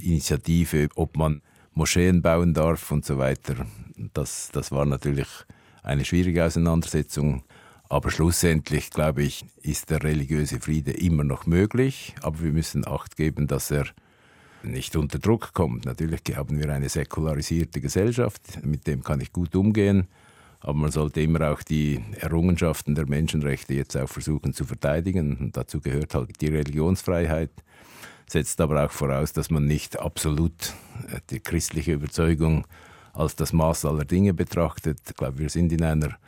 Initiative, 0.00 0.86
ob 0.94 1.16
man 1.16 1.42
Moscheen 1.74 2.22
bauen 2.22 2.54
darf 2.54 2.92
und 2.92 3.04
so 3.04 3.18
weiter. 3.18 3.66
Das, 4.14 4.50
das 4.52 4.70
war 4.70 4.86
natürlich 4.86 5.26
eine 5.82 6.04
schwierige 6.04 6.44
Auseinandersetzung. 6.44 7.42
Aber 7.90 8.10
schlussendlich, 8.10 8.90
glaube 8.90 9.22
ich, 9.22 9.46
ist 9.62 9.88
der 9.90 10.02
religiöse 10.02 10.60
Friede 10.60 10.92
immer 10.92 11.24
noch 11.24 11.46
möglich, 11.46 12.14
aber 12.20 12.42
wir 12.42 12.52
müssen 12.52 12.86
Acht 12.86 13.16
geben, 13.16 13.46
dass 13.46 13.70
er 13.70 13.86
nicht 14.62 14.94
unter 14.96 15.18
Druck 15.18 15.54
kommt. 15.54 15.86
Natürlich 15.86 16.20
haben 16.34 16.58
wir 16.58 16.68
eine 16.70 16.90
säkularisierte 16.90 17.80
Gesellschaft, 17.80 18.62
mit 18.62 18.86
dem 18.86 19.02
kann 19.02 19.20
ich 19.20 19.32
gut 19.32 19.56
umgehen, 19.56 20.06
aber 20.60 20.74
man 20.74 20.90
sollte 20.90 21.22
immer 21.22 21.50
auch 21.50 21.62
die 21.62 22.02
Errungenschaften 22.20 22.94
der 22.94 23.06
Menschenrechte 23.06 23.74
jetzt 23.74 23.96
auch 23.96 24.08
versuchen 24.08 24.52
zu 24.52 24.64
verteidigen. 24.64 25.36
Und 25.36 25.56
dazu 25.56 25.80
gehört 25.80 26.14
halt 26.14 26.40
die 26.40 26.48
Religionsfreiheit, 26.48 27.52
setzt 28.26 28.60
aber 28.60 28.84
auch 28.84 28.90
voraus, 28.90 29.32
dass 29.32 29.50
man 29.50 29.64
nicht 29.64 29.98
absolut 29.98 30.74
äh, 31.10 31.20
die 31.30 31.40
christliche 31.40 31.92
Überzeugung 31.92 32.66
als 33.14 33.34
das 33.36 33.52
Maß 33.52 33.84
aller 33.84 34.04
Dinge 34.04 34.34
betrachtet. 34.34 34.98
Ich 35.08 35.16
glaube, 35.16 35.38
wir 35.38 35.48
sind 35.48 35.72
in 35.72 35.84
einer 35.84 36.18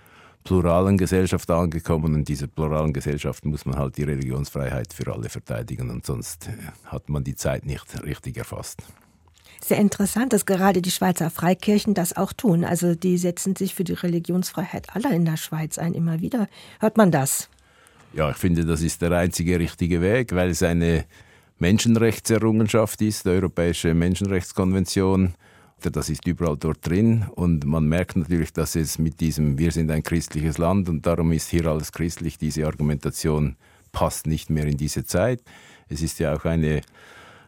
pluralen 0.44 0.96
Gesellschaft 0.96 1.50
angekommen 1.50 2.06
und 2.06 2.14
in 2.14 2.24
dieser 2.24 2.46
pluralen 2.46 2.92
Gesellschaft 2.92 3.44
muss 3.44 3.66
man 3.66 3.76
halt 3.76 3.96
die 3.96 4.04
Religionsfreiheit 4.04 4.92
für 4.92 5.12
alle 5.12 5.28
verteidigen 5.28 5.90
und 5.90 6.06
sonst 6.06 6.48
äh, 6.48 6.52
hat 6.86 7.08
man 7.08 7.24
die 7.24 7.34
Zeit 7.34 7.66
nicht 7.66 8.02
richtig 8.02 8.36
erfasst. 8.38 8.82
Sehr 9.62 9.78
interessant, 9.78 10.32
dass 10.32 10.46
gerade 10.46 10.80
die 10.80 10.90
Schweizer 10.90 11.30
Freikirchen 11.30 11.92
das 11.92 12.16
auch 12.16 12.32
tun. 12.32 12.64
Also 12.64 12.94
die 12.94 13.18
setzen 13.18 13.56
sich 13.56 13.74
für 13.74 13.84
die 13.84 13.92
Religionsfreiheit 13.92 14.94
aller 14.96 15.10
in 15.10 15.26
der 15.26 15.36
Schweiz 15.36 15.76
ein. 15.76 15.92
Immer 15.92 16.20
wieder 16.20 16.48
hört 16.80 16.96
man 16.96 17.10
das. 17.10 17.50
Ja, 18.14 18.30
ich 18.30 18.38
finde, 18.38 18.64
das 18.64 18.80
ist 18.80 19.02
der 19.02 19.12
einzige 19.12 19.58
richtige 19.58 20.00
Weg, 20.00 20.34
weil 20.34 20.50
es 20.50 20.62
eine 20.62 21.04
Menschenrechtserrungenschaft 21.58 23.02
ist, 23.02 23.26
die 23.26 23.30
Europäische 23.30 23.92
Menschenrechtskonvention 23.94 25.34
das 25.88 26.10
ist 26.10 26.26
überall 26.26 26.58
dort 26.58 26.86
drin 26.86 27.26
und 27.34 27.64
man 27.64 27.86
merkt 27.86 28.16
natürlich, 28.16 28.52
dass 28.52 28.74
es 28.74 28.98
mit 28.98 29.20
diesem 29.20 29.56
Wir 29.56 29.72
sind 29.72 29.90
ein 29.90 30.02
christliches 30.02 30.58
Land 30.58 30.88
und 30.90 31.06
darum 31.06 31.32
ist 31.32 31.48
hier 31.48 31.66
alles 31.66 31.92
christlich, 31.92 32.36
diese 32.36 32.66
Argumentation 32.66 33.56
passt 33.92 34.26
nicht 34.26 34.50
mehr 34.50 34.66
in 34.66 34.76
diese 34.76 35.04
Zeit. 35.04 35.42
Es 35.88 36.02
ist 36.02 36.18
ja 36.18 36.34
auch 36.34 36.44
eine, 36.44 36.82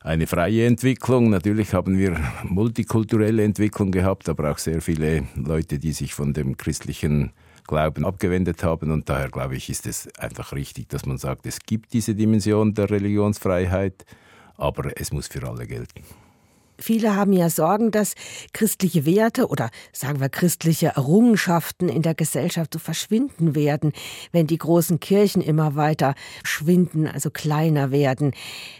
eine 0.00 0.26
freie 0.26 0.66
Entwicklung. 0.66 1.30
Natürlich 1.30 1.74
haben 1.74 1.98
wir 1.98 2.18
multikulturelle 2.44 3.44
Entwicklung 3.44 3.90
gehabt, 3.90 4.28
aber 4.28 4.50
auch 4.50 4.58
sehr 4.58 4.80
viele 4.80 5.24
Leute, 5.36 5.78
die 5.78 5.92
sich 5.92 6.14
von 6.14 6.32
dem 6.32 6.56
christlichen 6.56 7.32
Glauben 7.66 8.04
abgewendet 8.04 8.64
haben. 8.64 8.90
Und 8.90 9.08
daher 9.08 9.28
glaube 9.28 9.56
ich, 9.56 9.68
ist 9.70 9.86
es 9.86 10.08
einfach 10.18 10.52
richtig, 10.52 10.88
dass 10.88 11.06
man 11.06 11.18
sagt, 11.18 11.46
es 11.46 11.60
gibt 11.60 11.92
diese 11.92 12.14
Dimension 12.14 12.74
der 12.74 12.90
Religionsfreiheit, 12.90 14.04
aber 14.56 14.90
es 14.96 15.12
muss 15.12 15.28
für 15.28 15.46
alle 15.48 15.66
gelten. 15.66 16.02
Viele 16.82 17.14
haben 17.14 17.32
ja 17.32 17.48
Sorgen, 17.48 17.92
dass 17.92 18.14
christliche 18.52 19.06
Werte 19.06 19.46
oder 19.46 19.70
sagen 19.92 20.18
wir 20.18 20.28
christliche 20.28 20.88
Errungenschaften 20.88 21.88
in 21.88 22.02
der 22.02 22.14
Gesellschaft 22.14 22.72
so 22.72 22.80
verschwinden 22.80 23.54
werden, 23.54 23.92
wenn 24.32 24.48
die 24.48 24.58
großen 24.58 24.98
Kirchen 24.98 25.42
immer 25.42 25.76
weiter 25.76 26.16
schwinden, 26.42 27.06
also 27.06 27.30
kleiner 27.30 27.92
werden. 27.92 28.32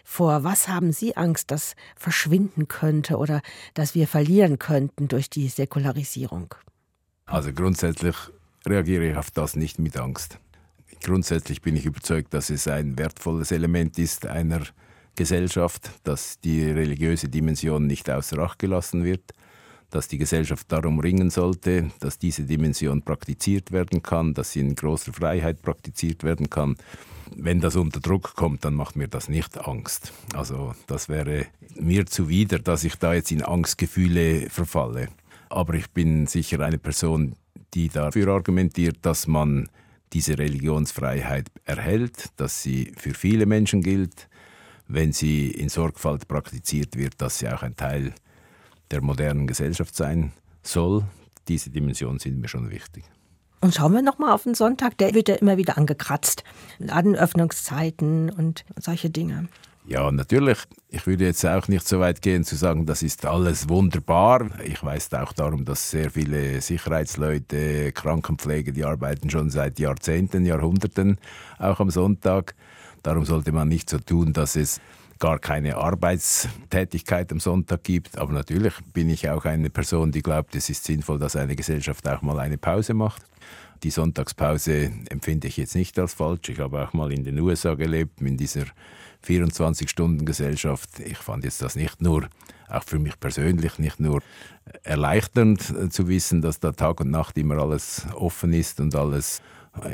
Vor 0.05 0.43
was 0.43 0.67
haben 0.67 0.93
Sie 0.93 1.17
Angst, 1.17 1.53
dass 1.53 1.77
verschwinden 1.95 2.67
könnte 2.67 3.19
oder 3.19 3.41
dass 3.75 3.95
wir 3.95 4.09
verlieren 4.09 4.59
könnten 4.59 5.07
durch 5.07 5.31
die 5.31 5.47
Säkularisierung? 5.49 6.55
Also 7.27 7.53
grundsätzlich 7.53 8.17
reagiere 8.67 9.11
ich 9.11 9.17
auf 9.17 9.31
das 9.31 9.55
nicht 9.55 9.79
mit 9.79 9.97
Angst. 9.97 10.39
Grundsätzlich 11.05 11.63
bin 11.63 11.77
ich 11.77 11.87
überzeugt, 11.87 12.35
dass 12.35 12.51
es 12.51 12.67
ein 12.67 12.99
wertvolles 12.99 13.53
Element 13.53 13.97
ist 13.99 14.27
einer 14.27 14.63
Gesellschaft, 15.17 15.91
dass 16.05 16.41
die 16.41 16.65
religiöse 16.65 17.29
Dimension 17.29 17.87
nicht 17.87 18.09
außer 18.11 18.39
Acht 18.39 18.59
gelassen 18.59 19.05
wird, 19.05 19.33
dass 19.91 20.09
die 20.09 20.19
Gesellschaft 20.19 20.73
darum 20.73 21.01
ringen 21.01 21.31
sollte, 21.31 21.91
dass 22.01 22.19
diese 22.19 22.45
Dimension 22.45 23.03
praktiziert 23.03 23.73
werden 23.73 24.03
kann, 24.03 24.33
dass 24.35 24.53
sie 24.53 24.61
in 24.61 24.75
großer 24.75 25.13
Freiheit 25.13 25.61
praktiziert 25.63 26.25
werden 26.25 26.49
kann. 26.49 26.77
Wenn 27.37 27.61
das 27.61 27.77
unter 27.77 28.01
Druck 28.01 28.35
kommt, 28.35 28.65
dann 28.65 28.75
macht 28.75 28.97
mir 28.97 29.09
das 29.09 29.29
nicht 29.29 29.59
Angst. 29.67 30.13
Also 30.35 30.75
das 30.87 31.09
wäre 31.09 31.47
mir 31.75 32.07
zuwider, 32.07 32.59
dass 32.59 32.85
ich 32.85 32.97
da 32.97 33.15
jetzt 33.15 33.31
in 33.31 33.43
Angstgefühle 33.43 34.49
verfalle. 34.49 35.09
Aber 35.51 35.75
ich 35.75 35.91
bin 35.91 36.27
sicher 36.27 36.61
eine 36.61 36.79
Person, 36.79 37.35
die 37.75 37.89
dafür 37.89 38.29
argumentiert, 38.29 38.97
dass 39.03 39.27
man 39.27 39.69
diese 40.13 40.39
Religionsfreiheit 40.39 41.51
erhält, 41.65 42.31
dass 42.37 42.63
sie 42.63 42.93
für 42.97 43.15
viele 43.15 43.47
Menschen 43.47 43.83
gilt, 43.83 44.29
wenn 44.93 45.13
sie 45.13 45.51
in 45.51 45.69
Sorgfalt 45.69 46.29
praktiziert 46.29 46.97
wird, 46.97 47.21
dass 47.21 47.39
sie 47.39 47.49
auch 47.49 47.63
ein 47.63 47.77
Teil 47.77 48.13
der 48.91 49.01
modernen 49.01 49.47
Gesellschaft 49.47 49.97
sein 49.97 50.33
soll. 50.63 51.05
Diese 51.49 51.71
Dimensionen 51.71 52.19
sind 52.19 52.41
mir 52.41 52.49
schon 52.49 52.71
wichtig. 52.71 53.05
Und 53.61 53.75
schauen 53.75 53.93
wir 53.93 54.03
nochmal 54.03 54.33
auf 54.33 54.43
den 54.43 54.55
Sonntag, 54.55 54.99
der 54.99 55.15
wird 55.15 55.29
ja 55.29 55.37
immer 55.37 55.57
wieder 55.57 55.79
angekratzt. 55.79 56.43
Ladenöffnungszeiten 56.79 58.31
und 58.31 58.65
solche 58.77 59.09
Dinge. 59.09 59.49
Ja, 59.85 60.11
natürlich. 60.13 60.59
Ich 60.89 61.07
würde 61.07 61.25
jetzt 61.25 61.45
auch 61.45 61.67
nicht 61.67 61.89
so 61.89 61.99
weit 61.99 62.23
gehen 62.23 62.45
zu 62.45 62.55
sagen, 62.55 62.87
das 62.87 63.03
ist 63.03 63.25
alles 63.25 63.69
wunderbar. 63.69 64.49
Ich 64.65 64.83
weiß 64.83 65.13
auch 65.15 65.33
darum, 65.33 65.65
dass 65.65 65.91
sehr 65.91 66.11
viele 66.11 66.61
Sicherheitsleute, 66.61 67.91
Krankenpflege, 67.93 68.73
die 68.73 68.85
arbeiten 68.85 69.29
schon 69.29 69.51
seit 69.51 69.81
Jahrzehnten, 69.81 70.47
Jahrhunderten, 70.47 71.19
auch 71.59 71.81
am 71.81 71.91
Sonntag. 71.91 72.55
Darum 73.03 73.25
sollte 73.25 73.53
man 73.53 73.69
nicht 73.69 73.91
so 73.91 73.99
tun, 73.99 74.33
dass 74.33 74.57
es 74.57 74.81
gar 75.19 75.39
keine 75.39 75.77
Arbeitstätigkeit 75.77 77.31
am 77.31 77.39
Sonntag 77.39 77.85
gibt. 77.85 78.19
Aber 78.19 78.33
natürlich 78.33 78.75
bin 78.93 79.09
ich 79.09 79.31
auch 79.31 79.45
eine 79.45 79.71
Person, 79.71 80.11
die 80.11 80.21
glaubt, 80.21 80.57
es 80.57 80.69
ist 80.69 80.85
sinnvoll, 80.85 81.21
dass 81.21 81.37
eine 81.37 81.55
Gesellschaft 81.55 82.09
auch 82.09 82.23
mal 82.23 82.41
eine 82.41 82.59
Pause 82.59 82.93
macht. 82.93 83.23
Die 83.85 83.91
Sonntagspause 83.91 84.91
empfinde 85.11 85.47
ich 85.47 85.57
jetzt 85.57 85.77
nicht 85.77 85.97
als 85.99 86.15
falsch. 86.15 86.49
Ich 86.49 86.59
habe 86.59 86.83
auch 86.83 86.93
mal 86.93 87.13
in 87.13 87.23
den 87.23 87.39
USA 87.39 87.75
gelebt, 87.75 88.21
in 88.21 88.37
dieser 88.37 88.65
24-Stunden-Gesellschaft. 89.25 91.01
Ich 91.01 91.19
fand 91.19 91.45
jetzt 91.45 91.63
das 91.63 91.77
nicht 91.77 92.03
nur, 92.03 92.29
auch 92.69 92.85
für 92.85 92.99
mich 92.99 93.19
persönlich, 93.21 93.79
nicht 93.79 94.01
nur 94.01 94.23
erleichternd 94.83 95.93
zu 95.93 96.09
wissen, 96.09 96.43
dass 96.43 96.59
da 96.59 96.73
Tag 96.73 97.01
und 97.01 97.11
Nacht 97.11 97.39
immer 97.39 97.59
alles 97.59 98.07
offen 98.15 98.53
ist 98.53 98.81
und 98.81 98.95
alles 98.95 99.41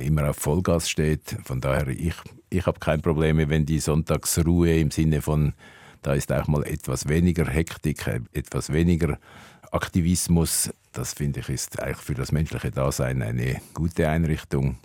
immer 0.03 0.31
auf 0.31 0.37
Vollgas 0.37 0.89
steht. 0.89 1.37
Von 1.45 1.61
daher, 1.61 1.89
ich, 1.89 2.15
ich 2.51 2.67
habe 2.67 2.81
keine 2.81 3.03
Probleme, 3.03 3.49
wenn 3.49 3.67
die 3.67 3.81
Sonntagsruhe 3.81 4.79
im 4.79 4.91
Sinne 4.91 5.23
von, 5.23 5.55
da 6.03 6.15
ist 6.15 6.33
auch 6.33 6.49
mal 6.49 6.65
etwas 6.65 7.09
weniger 7.09 7.47
Hektik, 7.47 8.07
etwas 8.33 8.73
weniger 8.73 9.19
Aktivismus. 9.71 10.71
Das 10.93 11.15
finde 11.15 11.41
ich 11.41 11.49
ist 11.49 11.81
eigentlich 11.81 11.99
für 11.99 12.15
das 12.15 12.33
menschliche 12.33 12.71
Dasein 12.71 13.23
eine 13.23 13.61
gute 13.75 14.09
Einrichtung. 14.09 14.79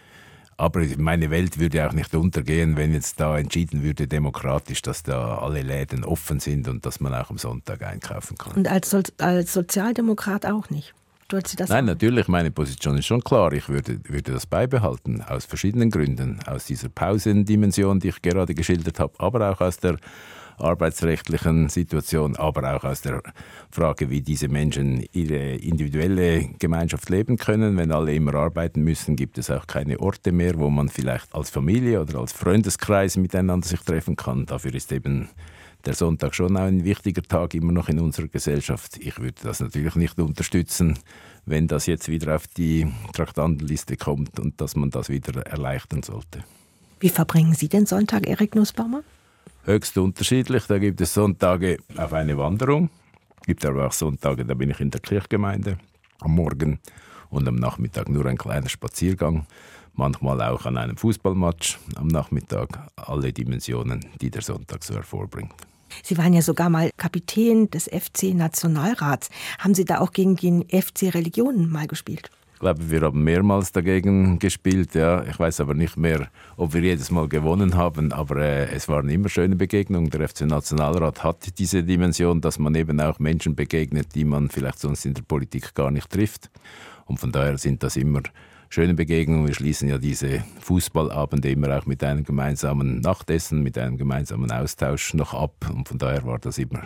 Aber 0.57 0.81
meine 0.97 1.31
Welt 1.31 1.59
würde 1.59 1.87
auch 1.87 1.93
nicht 1.93 2.13
untergehen, 2.13 2.77
wenn 2.77 2.93
jetzt 2.93 3.19
da 3.19 3.37
entschieden 3.37 3.81
würde, 3.81 4.07
demokratisch, 4.07 4.83
dass 4.83 5.01
da 5.01 5.39
alle 5.39 5.63
Läden 5.63 6.03
offen 6.03 6.39
sind 6.39 6.67
und 6.67 6.85
dass 6.85 6.99
man 6.99 7.13
auch 7.15 7.31
am 7.31 7.39
Sonntag 7.39 7.81
einkaufen 7.81 8.37
kann. 8.37 8.53
Und 8.53 8.67
als, 8.67 8.91
so 8.91 9.01
als 9.17 9.53
Sozialdemokrat 9.53 10.45
auch 10.45 10.69
nicht? 10.69 10.93
Nein, 11.33 11.67
sagen? 11.67 11.85
natürlich, 11.87 12.27
meine 12.27 12.51
Position 12.51 12.97
ist 12.97 13.05
schon 13.05 13.23
klar. 13.23 13.51
Ich 13.53 13.69
würde, 13.69 13.99
würde 14.07 14.31
das 14.33 14.45
beibehalten, 14.45 15.21
aus 15.21 15.45
verschiedenen 15.45 15.89
Gründen. 15.89 16.39
Aus 16.45 16.65
dieser 16.65 16.89
Pausendimension, 16.89 17.99
die 17.99 18.09
ich 18.09 18.21
gerade 18.21 18.53
geschildert 18.53 18.99
habe, 18.99 19.13
aber 19.19 19.51
auch 19.51 19.61
aus 19.61 19.77
der 19.77 19.97
arbeitsrechtlichen 20.57 21.69
Situation, 21.69 22.35
aber 22.35 22.75
auch 22.75 22.83
aus 22.83 23.01
der 23.01 23.21
Frage, 23.71 24.09
wie 24.09 24.21
diese 24.21 24.47
Menschen 24.47 25.05
ihre 25.11 25.55
individuelle 25.55 26.49
Gemeinschaft 26.59 27.09
leben 27.09 27.37
können. 27.37 27.77
Wenn 27.77 27.91
alle 27.91 28.13
immer 28.13 28.35
arbeiten 28.35 28.83
müssen, 28.83 29.15
gibt 29.15 29.37
es 29.37 29.49
auch 29.49 29.67
keine 29.67 29.99
Orte 29.99 30.31
mehr, 30.31 30.57
wo 30.57 30.69
man 30.69 30.89
vielleicht 30.89 31.33
als 31.33 31.49
Familie 31.49 32.01
oder 32.01 32.19
als 32.19 32.33
Freundeskreis 32.33 33.17
miteinander 33.17 33.67
sich 33.67 33.81
treffen 33.81 34.15
kann. 34.15 34.45
Dafür 34.45 34.73
ist 34.73 34.91
eben 34.91 35.29
der 35.85 35.93
Sonntag 35.93 36.33
schon 36.33 36.55
ein 36.55 36.85
wichtiger 36.85 37.21
Tag 37.21 37.53
immer 37.53 37.71
noch 37.71 37.89
in 37.89 37.99
unserer 37.99 38.27
Gesellschaft. 38.27 38.97
Ich 38.97 39.19
würde 39.19 39.41
das 39.43 39.59
natürlich 39.59 39.95
nicht 39.95 40.17
unterstützen, 40.19 40.97
wenn 41.45 41.67
das 41.67 41.85
jetzt 41.87 42.07
wieder 42.07 42.35
auf 42.35 42.47
die 42.47 42.87
Traktandenliste 43.13 43.97
kommt 43.97 44.39
und 44.39 44.61
dass 44.61 44.75
man 44.75 44.91
das 44.91 45.09
wieder 45.09 45.45
erleichtern 45.45 46.03
sollte. 46.03 46.43
Wie 46.99 47.09
verbringen 47.09 47.53
Sie 47.53 47.67
den 47.67 47.85
Sonntag, 47.85 48.27
Erik 48.27 48.55
Nussbaumer? 48.55 49.03
Höchst 49.65 49.97
unterschiedlich. 49.97 50.65
Da 50.67 50.77
gibt 50.77 51.01
es 51.01 51.13
Sonntage 51.13 51.77
auf 51.97 52.13
eine 52.13 52.37
Wanderung, 52.37 52.89
gibt 53.45 53.65
aber 53.65 53.87
auch 53.87 53.91
Sonntage, 53.91 54.45
da 54.45 54.53
bin 54.53 54.69
ich 54.69 54.79
in 54.79 54.91
der 54.91 55.01
Kirchgemeinde 55.01 55.77
am 56.21 56.35
Morgen 56.35 56.79
und 57.29 57.47
am 57.47 57.55
Nachmittag 57.55 58.07
nur 58.07 58.25
ein 58.25 58.37
kleiner 58.37 58.69
Spaziergang. 58.69 59.45
Manchmal 59.95 60.41
auch 60.41 60.65
an 60.65 60.77
einem 60.77 60.97
Fußballmatch 60.97 61.77
am 61.95 62.07
Nachmittag. 62.07 62.89
Alle 62.95 63.31
Dimensionen, 63.31 64.05
die 64.21 64.31
der 64.31 64.41
Sonntag 64.41 64.83
so 64.83 64.95
hervorbringt. 64.95 65.53
Sie 66.01 66.17
waren 66.17 66.33
ja 66.33 66.41
sogar 66.41 66.69
mal 66.69 66.89
Kapitän 66.97 67.69
des 67.69 67.85
FC 67.85 68.33
Nationalrats. 68.33 69.29
Haben 69.59 69.73
Sie 69.75 69.85
da 69.85 69.99
auch 69.99 70.11
gegen 70.11 70.35
den 70.35 70.63
FC 70.69 71.13
Religionen 71.13 71.69
mal 71.69 71.87
gespielt? 71.87 72.29
Ich 72.53 72.59
glaube, 72.59 72.89
wir 72.89 73.01
haben 73.01 73.23
mehrmals 73.23 73.73
dagegen 73.73 74.39
gespielt. 74.39 74.95
Ja. 74.95 75.23
Ich 75.25 75.37
weiß 75.37 75.59
aber 75.59 75.73
nicht 75.73 75.97
mehr, 75.97 76.29
ob 76.55 76.73
wir 76.73 76.81
jedes 76.81 77.11
Mal 77.11 77.27
gewonnen 77.27 77.75
haben. 77.75 78.13
Aber 78.13 78.37
äh, 78.37 78.71
es 78.73 78.87
waren 78.87 79.09
immer 79.09 79.27
schöne 79.27 79.57
Begegnungen. 79.57 80.09
Der 80.09 80.29
FC 80.29 80.41
Nationalrat 80.41 81.23
hat 81.23 81.59
diese 81.59 81.83
Dimension, 81.83 82.39
dass 82.39 82.59
man 82.59 82.73
eben 82.75 83.01
auch 83.01 83.19
Menschen 83.19 83.55
begegnet, 83.55 84.15
die 84.15 84.23
man 84.23 84.49
vielleicht 84.49 84.79
sonst 84.79 85.05
in 85.05 85.13
der 85.13 85.23
Politik 85.23 85.75
gar 85.75 85.91
nicht 85.91 86.09
trifft. 86.09 86.49
Und 87.05 87.19
von 87.19 87.33
daher 87.33 87.57
sind 87.57 87.83
das 87.83 87.97
immer 87.97 88.21
schöne 88.73 88.95
Begegnungen. 88.95 89.45
Wir 89.45 89.53
schließen 89.53 89.87
ja 89.87 89.99
diese 89.99 90.43
Fußballabende 90.61 91.51
immer 91.51 91.77
auch 91.77 91.85
mit 91.85 92.03
einem 92.03 92.23
gemeinsamen 92.23 93.01
Nachtessen, 93.01 93.61
mit 93.61 93.77
einem 93.77 93.97
gemeinsamen 93.97 94.51
Austausch 94.51 95.13
noch 95.13 95.35
ab. 95.35 95.69
Und 95.71 95.87
von 95.87 95.99
daher 95.99 96.25
war 96.25 96.39
das 96.39 96.57
immer 96.57 96.81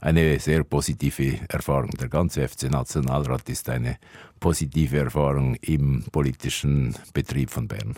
eine 0.00 0.38
sehr 0.38 0.64
positive 0.64 1.40
Erfahrung. 1.50 1.90
Der 2.00 2.08
ganze 2.08 2.48
FC 2.48 2.70
Nationalrat 2.70 3.50
ist 3.50 3.68
eine 3.68 3.98
positive 4.40 4.96
Erfahrung 4.96 5.56
im 5.56 6.04
politischen 6.10 6.94
Betrieb 7.12 7.50
von 7.50 7.68
Bern. 7.68 7.96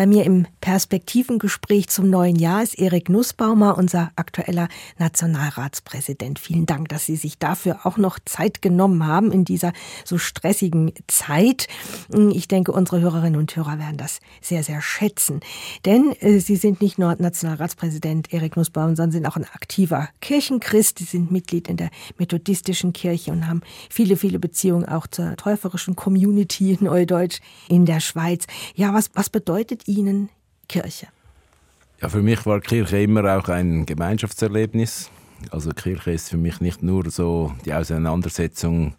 Bei 0.00 0.06
mir 0.06 0.24
im 0.24 0.46
Perspektivengespräch 0.62 1.90
zum 1.90 2.08
neuen 2.08 2.36
Jahr 2.36 2.62
ist 2.62 2.78
Erik 2.78 3.10
Nussbaumer, 3.10 3.76
unser 3.76 4.12
aktueller 4.16 4.68
Nationalratspräsident. 4.96 6.38
Vielen 6.38 6.64
Dank, 6.64 6.88
dass 6.88 7.04
Sie 7.04 7.16
sich 7.16 7.38
dafür 7.38 7.80
auch 7.84 7.98
noch 7.98 8.18
Zeit 8.24 8.62
genommen 8.62 9.06
haben 9.06 9.30
in 9.30 9.44
dieser 9.44 9.74
so 10.06 10.16
stressigen 10.16 10.94
Zeit. 11.06 11.68
Ich 12.30 12.48
denke, 12.48 12.72
unsere 12.72 13.02
Hörerinnen 13.02 13.38
und 13.38 13.54
Hörer 13.54 13.78
werden 13.78 13.98
das 13.98 14.20
sehr, 14.40 14.62
sehr 14.62 14.80
schätzen. 14.80 15.40
Denn 15.84 16.12
äh, 16.20 16.38
Sie 16.38 16.56
sind 16.56 16.80
nicht 16.80 16.98
nur 16.98 17.14
Nationalratspräsident 17.18 18.32
Erik 18.32 18.56
Nussbaumer, 18.56 18.96
sondern 18.96 19.12
sind 19.12 19.26
auch 19.26 19.36
ein 19.36 19.44
aktiver 19.52 20.08
Kirchenchrist. 20.22 20.98
Sie 20.98 21.04
sind 21.04 21.30
Mitglied 21.30 21.68
in 21.68 21.76
der 21.76 21.90
methodistischen 22.16 22.94
Kirche 22.94 23.32
und 23.32 23.46
haben 23.46 23.60
viele, 23.90 24.16
viele 24.16 24.38
Beziehungen 24.38 24.86
auch 24.86 25.06
zur 25.06 25.36
täuferischen 25.36 25.94
Community 25.94 26.72
in 26.72 26.86
Neudeutsch 26.86 27.40
in 27.68 27.84
der 27.84 28.00
Schweiz. 28.00 28.46
Ja, 28.74 28.94
was, 28.94 29.10
was 29.12 29.28
bedeutet 29.28 29.89
Ihnen 29.90 30.28
Kirche? 30.68 31.08
Ja, 32.00 32.08
für 32.08 32.22
mich 32.22 32.46
war 32.46 32.60
Kirche 32.60 33.02
immer 33.02 33.36
auch 33.36 33.48
ein 33.48 33.86
Gemeinschaftserlebnis. 33.86 35.10
Also 35.50 35.70
Kirche 35.70 36.12
ist 36.12 36.28
für 36.30 36.36
mich 36.36 36.60
nicht 36.60 36.80
nur 36.80 37.10
so 37.10 37.52
die 37.64 37.74
Auseinandersetzung, 37.74 38.94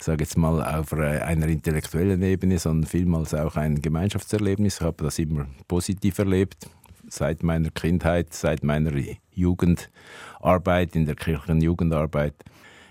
sage 0.00 0.22
jetzt 0.22 0.36
mal 0.36 0.62
auf 0.62 0.92
einer 0.92 1.48
intellektuellen 1.48 2.22
Ebene, 2.22 2.60
sondern 2.60 2.88
vielmals 2.88 3.34
auch 3.34 3.56
ein 3.56 3.82
Gemeinschaftserlebnis. 3.82 4.76
Ich 4.76 4.80
habe 4.82 5.02
das 5.02 5.18
immer 5.18 5.46
positiv 5.66 6.18
erlebt, 6.18 6.70
seit 7.08 7.42
meiner 7.42 7.70
Kindheit, 7.70 8.32
seit 8.32 8.62
meiner 8.62 8.92
Jugendarbeit 9.34 10.94
in 10.94 11.04
der 11.04 11.16
Kirchenjugendarbeit. 11.16 12.34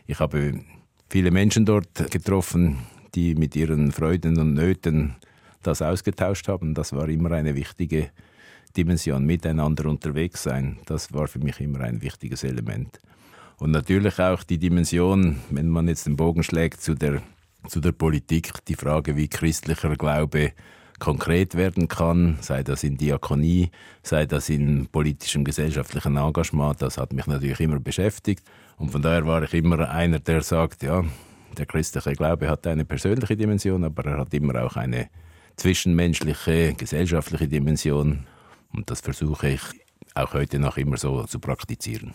Ich 0.05 0.19
habe 0.19 0.59
viele 1.09 1.31
Menschen 1.31 1.65
dort 1.65 2.11
getroffen, 2.11 2.79
die 3.15 3.35
mit 3.35 3.55
ihren 3.55 3.93
Freuden 3.93 4.37
und 4.37 4.53
Nöten 4.53 5.15
das 5.67 5.81
ausgetauscht 5.81 6.47
haben. 6.47 6.73
Das 6.73 6.93
war 6.93 7.07
immer 7.09 7.31
eine 7.31 7.55
wichtige 7.55 8.09
Dimension, 8.75 9.25
miteinander 9.25 9.85
unterwegs 9.85 10.43
sein. 10.43 10.77
Das 10.85 11.13
war 11.13 11.27
für 11.27 11.39
mich 11.39 11.59
immer 11.59 11.81
ein 11.81 12.01
wichtiges 12.01 12.43
Element. 12.43 12.99
Und 13.59 13.71
natürlich 13.71 14.19
auch 14.19 14.43
die 14.43 14.59
Dimension, 14.59 15.37
wenn 15.49 15.67
man 15.67 15.87
jetzt 15.87 16.05
den 16.05 16.15
Bogen 16.15 16.43
schlägt 16.43 16.81
zu 16.81 16.93
der, 16.93 17.21
zu 17.67 17.79
der 17.79 17.91
Politik, 17.91 18.53
die 18.65 18.75
Frage, 18.75 19.15
wie 19.15 19.27
christlicher 19.27 19.95
Glaube 19.95 20.53
konkret 20.99 21.55
werden 21.55 21.87
kann, 21.87 22.37
sei 22.41 22.63
das 22.63 22.83
in 22.83 22.97
Diakonie, 22.97 23.69
sei 24.03 24.25
das 24.25 24.49
in 24.49 24.87
politischem, 24.87 25.43
gesellschaftlichen 25.43 26.17
Engagement, 26.17 26.81
das 26.81 26.97
hat 26.97 27.13
mich 27.13 27.27
natürlich 27.27 27.59
immer 27.59 27.79
beschäftigt. 27.79 28.43
Und 28.77 28.91
von 28.91 29.01
daher 29.01 29.25
war 29.25 29.43
ich 29.43 29.53
immer 29.53 29.89
einer, 29.89 30.19
der 30.19 30.41
sagt, 30.41 30.83
ja, 30.83 31.03
der 31.57 31.65
christliche 31.65 32.13
Glaube 32.13 32.49
hat 32.49 32.65
eine 32.67 32.85
persönliche 32.85 33.35
Dimension, 33.35 33.83
aber 33.83 34.05
er 34.05 34.17
hat 34.19 34.33
immer 34.33 34.63
auch 34.63 34.75
eine 34.75 35.09
zwischenmenschliche, 35.57 36.73
gesellschaftliche 36.73 37.47
Dimension. 37.47 38.25
Und 38.73 38.89
das 38.89 39.01
versuche 39.01 39.49
ich 39.49 39.61
auch 40.15 40.33
heute 40.33 40.59
noch 40.59 40.77
immer 40.77 40.97
so 40.97 41.23
zu 41.23 41.39
praktizieren. 41.39 42.13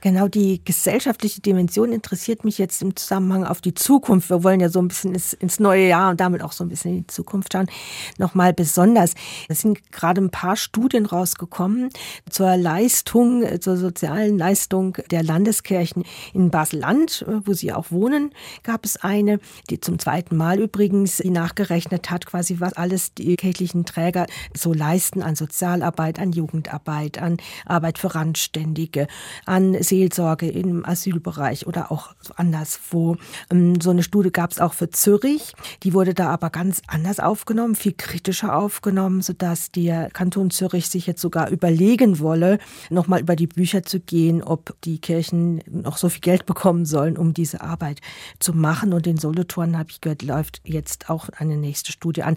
Genau, 0.00 0.28
die 0.28 0.64
gesellschaftliche 0.64 1.40
Dimension 1.40 1.92
interessiert 1.92 2.44
mich 2.44 2.56
jetzt 2.58 2.80
im 2.82 2.94
Zusammenhang 2.94 3.44
auf 3.44 3.60
die 3.60 3.74
Zukunft. 3.74 4.30
Wir 4.30 4.44
wollen 4.44 4.60
ja 4.60 4.68
so 4.68 4.78
ein 4.78 4.86
bisschen 4.86 5.12
ins, 5.12 5.58
neue 5.58 5.88
Jahr 5.88 6.10
und 6.10 6.20
damit 6.20 6.40
auch 6.40 6.52
so 6.52 6.62
ein 6.62 6.68
bisschen 6.68 6.92
in 6.92 6.96
die 6.98 7.06
Zukunft 7.08 7.52
schauen. 7.52 7.68
Nochmal 8.16 8.52
besonders. 8.52 9.14
Es 9.48 9.62
sind 9.62 9.90
gerade 9.90 10.20
ein 10.20 10.30
paar 10.30 10.54
Studien 10.54 11.04
rausgekommen 11.04 11.90
zur 12.30 12.56
Leistung, 12.56 13.44
zur 13.60 13.76
sozialen 13.76 14.38
Leistung 14.38 14.96
der 15.10 15.24
Landeskirchen 15.24 16.04
in 16.32 16.50
Basel-Land, 16.50 17.26
wo 17.44 17.52
Sie 17.52 17.72
auch 17.72 17.90
wohnen, 17.90 18.30
gab 18.62 18.84
es 18.84 18.98
eine, 18.98 19.40
die 19.68 19.80
zum 19.80 19.98
zweiten 19.98 20.36
Mal 20.36 20.60
übrigens 20.60 21.20
nachgerechnet 21.24 22.08
hat, 22.10 22.24
quasi 22.24 22.60
was 22.60 22.74
alles 22.74 23.14
die 23.14 23.34
kirchlichen 23.34 23.84
Träger 23.84 24.26
so 24.56 24.72
leisten 24.72 25.22
an 25.22 25.34
Sozialarbeit, 25.34 26.20
an 26.20 26.30
Jugendarbeit, 26.30 27.18
an 27.18 27.38
Arbeit 27.66 27.98
für 27.98 28.14
Randständige, 28.14 29.08
an 29.44 29.76
Seelsorge 29.88 30.48
im 30.48 30.84
Asylbereich 30.84 31.66
oder 31.66 31.90
auch 31.90 32.14
anderswo. 32.36 33.16
Ähm, 33.50 33.80
so 33.80 33.90
eine 33.90 34.02
Studie 34.02 34.30
gab 34.30 34.50
es 34.50 34.60
auch 34.60 34.74
für 34.74 34.90
Zürich. 34.90 35.54
Die 35.82 35.94
wurde 35.94 36.14
da 36.14 36.28
aber 36.30 36.50
ganz 36.50 36.82
anders 36.86 37.20
aufgenommen, 37.20 37.74
viel 37.74 37.94
kritischer 37.94 38.56
aufgenommen, 38.56 39.22
sodass 39.22 39.72
der 39.72 40.10
Kanton 40.10 40.50
Zürich 40.50 40.88
sich 40.88 41.06
jetzt 41.06 41.20
sogar 41.20 41.50
überlegen 41.50 42.18
wolle, 42.20 42.58
nochmal 42.90 43.20
über 43.20 43.36
die 43.36 43.46
Bücher 43.46 43.82
zu 43.82 44.00
gehen, 44.00 44.42
ob 44.42 44.74
die 44.84 44.98
Kirchen 45.00 45.62
noch 45.70 45.96
so 45.96 46.08
viel 46.08 46.20
Geld 46.20 46.46
bekommen 46.46 46.84
sollen, 46.84 47.16
um 47.16 47.34
diese 47.34 47.60
Arbeit 47.60 48.00
zu 48.38 48.52
machen. 48.52 48.92
Und 48.92 49.06
in 49.06 49.16
Solothurn, 49.16 49.78
habe 49.78 49.90
ich 49.90 50.00
gehört, 50.00 50.22
läuft 50.22 50.60
jetzt 50.64 51.10
auch 51.10 51.28
eine 51.30 51.56
nächste 51.56 51.92
Studie 51.92 52.22
an. 52.22 52.36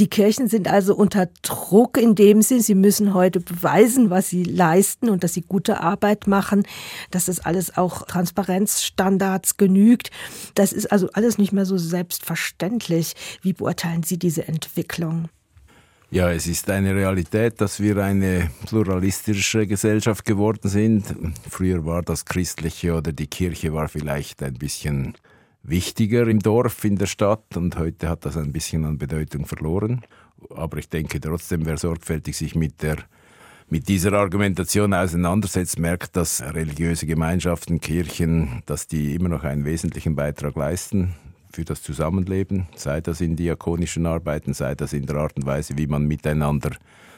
Die 0.00 0.08
Kirchen 0.08 0.48
sind 0.48 0.66
also 0.66 0.94
unter 0.94 1.28
Druck 1.42 1.98
in 1.98 2.14
dem 2.14 2.40
Sinn, 2.40 2.62
sie 2.62 2.74
müssen 2.74 3.12
heute 3.12 3.38
beweisen, 3.38 4.08
was 4.08 4.30
sie 4.30 4.44
leisten 4.44 5.10
und 5.10 5.22
dass 5.22 5.34
sie 5.34 5.42
gute 5.42 5.82
Arbeit 5.82 6.26
machen, 6.26 6.62
dass 7.10 7.26
das 7.26 7.40
alles 7.40 7.76
auch 7.76 8.06
Transparenzstandards 8.06 9.58
genügt. 9.58 10.10
Das 10.54 10.72
ist 10.72 10.90
also 10.90 11.10
alles 11.12 11.36
nicht 11.36 11.52
mehr 11.52 11.66
so 11.66 11.76
selbstverständlich. 11.76 13.12
Wie 13.42 13.52
beurteilen 13.52 14.02
Sie 14.02 14.18
diese 14.18 14.48
Entwicklung? 14.48 15.28
Ja, 16.10 16.32
es 16.32 16.46
ist 16.46 16.70
eine 16.70 16.94
Realität, 16.94 17.60
dass 17.60 17.78
wir 17.78 17.98
eine 17.98 18.50
pluralistische 18.64 19.66
Gesellschaft 19.66 20.24
geworden 20.24 20.70
sind. 20.70 21.14
Früher 21.50 21.84
war 21.84 22.00
das 22.00 22.24
Christliche 22.24 22.94
oder 22.94 23.12
die 23.12 23.26
Kirche 23.26 23.74
war 23.74 23.88
vielleicht 23.88 24.42
ein 24.42 24.54
bisschen 24.54 25.12
wichtiger 25.62 26.26
im 26.26 26.40
Dorf, 26.40 26.84
in 26.84 26.96
der 26.96 27.06
Stadt 27.06 27.56
und 27.56 27.78
heute 27.78 28.08
hat 28.08 28.24
das 28.24 28.36
ein 28.36 28.52
bisschen 28.52 28.84
an 28.84 28.98
Bedeutung 28.98 29.46
verloren. 29.46 30.02
Aber 30.54 30.78
ich 30.78 30.88
denke 30.88 31.20
trotzdem, 31.20 31.66
wer 31.66 31.76
sorgfältig 31.76 32.36
sich 32.36 32.54
mit 32.54 32.82
der 32.82 32.96
mit 33.72 33.86
dieser 33.86 34.12
Argumentation 34.14 34.92
auseinandersetzt, 34.92 35.78
merkt, 35.78 36.16
dass 36.16 36.42
religiöse 36.42 37.06
Gemeinschaften, 37.06 37.80
Kirchen, 37.80 38.64
dass 38.66 38.88
die 38.88 39.14
immer 39.14 39.28
noch 39.28 39.44
einen 39.44 39.64
wesentlichen 39.64 40.16
Beitrag 40.16 40.56
leisten 40.56 41.14
für 41.52 41.64
das 41.64 41.80
Zusammenleben, 41.80 42.66
sei 42.74 43.00
das 43.00 43.20
in 43.20 43.36
diakonischen 43.36 44.06
Arbeiten, 44.06 44.54
sei 44.54 44.74
das 44.74 44.92
in 44.92 45.06
der 45.06 45.16
Art 45.16 45.36
und 45.36 45.46
Weise, 45.46 45.78
wie 45.78 45.86
man 45.86 46.06
miteinander 46.06 46.72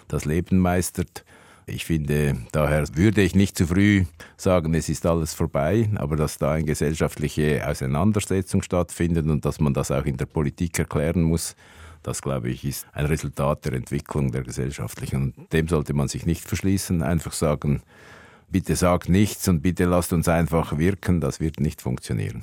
das 0.09 0.27
Leben 0.27 0.59
meistert. 0.59 1.25
Ich 1.67 1.85
finde, 1.85 2.37
daher 2.51 2.85
würde 2.95 3.23
ich 3.23 3.35
nicht 3.35 3.57
zu 3.57 3.67
früh 3.69 4.05
sagen, 4.37 4.75
es 4.75 4.89
ist 4.89 5.07
alles 5.07 5.33
vorbei, 5.33 5.89
aber 5.95 6.17
dass 6.17 6.39
da 6.39 6.53
eine 6.53 6.65
gesellschaftliche 6.65 7.67
Auseinandersetzung 7.67 8.63
stattfindet 8.63 9.27
und 9.27 9.45
dass 9.45 9.61
man 9.61 9.73
das 9.73 9.91
auch 9.91 10.05
in 10.05 10.17
der 10.17 10.27
Politik 10.27 10.79
erklären 10.79 11.23
muss, 11.23 11.55
das, 12.03 12.21
glaube 12.21 12.51
ich, 12.51 12.65
ist 12.65 12.87
ein 12.93 13.07
Resultat 13.07 13.65
der 13.65 13.75
Entwicklung 13.75 14.33
der 14.33 14.43
gesellschaftlichen. 14.43 15.33
Und 15.37 15.53
dem 15.53 15.69
sollte 15.69 15.95
man 15.95 16.09
sich 16.09 16.27
nicht 16.27 16.45
verschließen, 16.45 17.01
einfach 17.01 17.33
sagen, 17.33 17.83
bitte 18.51 18.75
sagt 18.75 19.09
nichts 19.09 19.47
und 19.47 19.63
bitte 19.63 19.85
lasst 19.85 20.13
uns 20.13 20.27
einfach 20.29 20.79
wirken, 20.79 21.21
das 21.21 21.39
wird 21.39 21.61
nicht 21.61 21.81
funktionieren. 21.81 22.43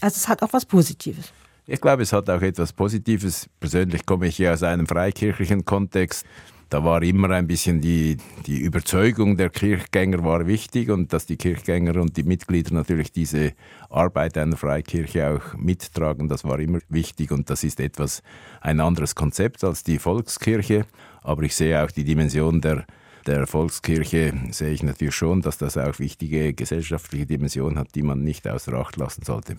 Also 0.00 0.16
es 0.16 0.28
hat 0.28 0.42
auch 0.42 0.52
was 0.52 0.64
Positives. 0.64 1.32
Ich 1.66 1.80
glaube, 1.80 2.04
es 2.04 2.12
hat 2.12 2.30
auch 2.30 2.42
etwas 2.42 2.72
Positives. 2.72 3.48
Persönlich 3.60 4.06
komme 4.06 4.28
ich 4.28 4.38
ja 4.38 4.52
aus 4.52 4.62
einem 4.62 4.86
freikirchlichen 4.86 5.64
Kontext 5.64 6.24
da 6.68 6.84
war 6.84 7.02
immer 7.02 7.30
ein 7.30 7.46
bisschen 7.46 7.80
die, 7.80 8.16
die 8.46 8.58
Überzeugung 8.58 9.36
der 9.36 9.50
Kirchgänger 9.50 10.24
war 10.24 10.46
wichtig 10.46 10.90
und 10.90 11.12
dass 11.12 11.26
die 11.26 11.36
Kirchgänger 11.36 12.00
und 12.00 12.16
die 12.16 12.24
Mitglieder 12.24 12.74
natürlich 12.74 13.12
diese 13.12 13.52
Arbeit 13.88 14.36
einer 14.36 14.56
Freikirche 14.56 15.30
auch 15.30 15.56
mittragen, 15.56 16.28
das 16.28 16.44
war 16.44 16.58
immer 16.58 16.80
wichtig 16.88 17.30
und 17.30 17.48
das 17.50 17.62
ist 17.62 17.80
etwas 17.80 18.22
ein 18.60 18.80
anderes 18.80 19.14
Konzept 19.14 19.62
als 19.62 19.84
die 19.84 19.98
Volkskirche, 19.98 20.86
aber 21.22 21.44
ich 21.44 21.54
sehe 21.54 21.82
auch 21.82 21.90
die 21.90 22.04
Dimension 22.04 22.60
der 22.60 22.84
der 23.26 23.48
Volkskirche 23.48 24.32
sehe 24.50 24.70
ich 24.70 24.84
natürlich 24.84 25.16
schon, 25.16 25.42
dass 25.42 25.58
das 25.58 25.76
auch 25.76 25.98
wichtige 25.98 26.54
gesellschaftliche 26.54 27.26
Dimension 27.26 27.76
hat, 27.76 27.94
die 27.96 28.02
man 28.02 28.22
nicht 28.22 28.46
außer 28.46 28.72
Acht 28.74 28.96
lassen 28.96 29.24
sollte. 29.24 29.56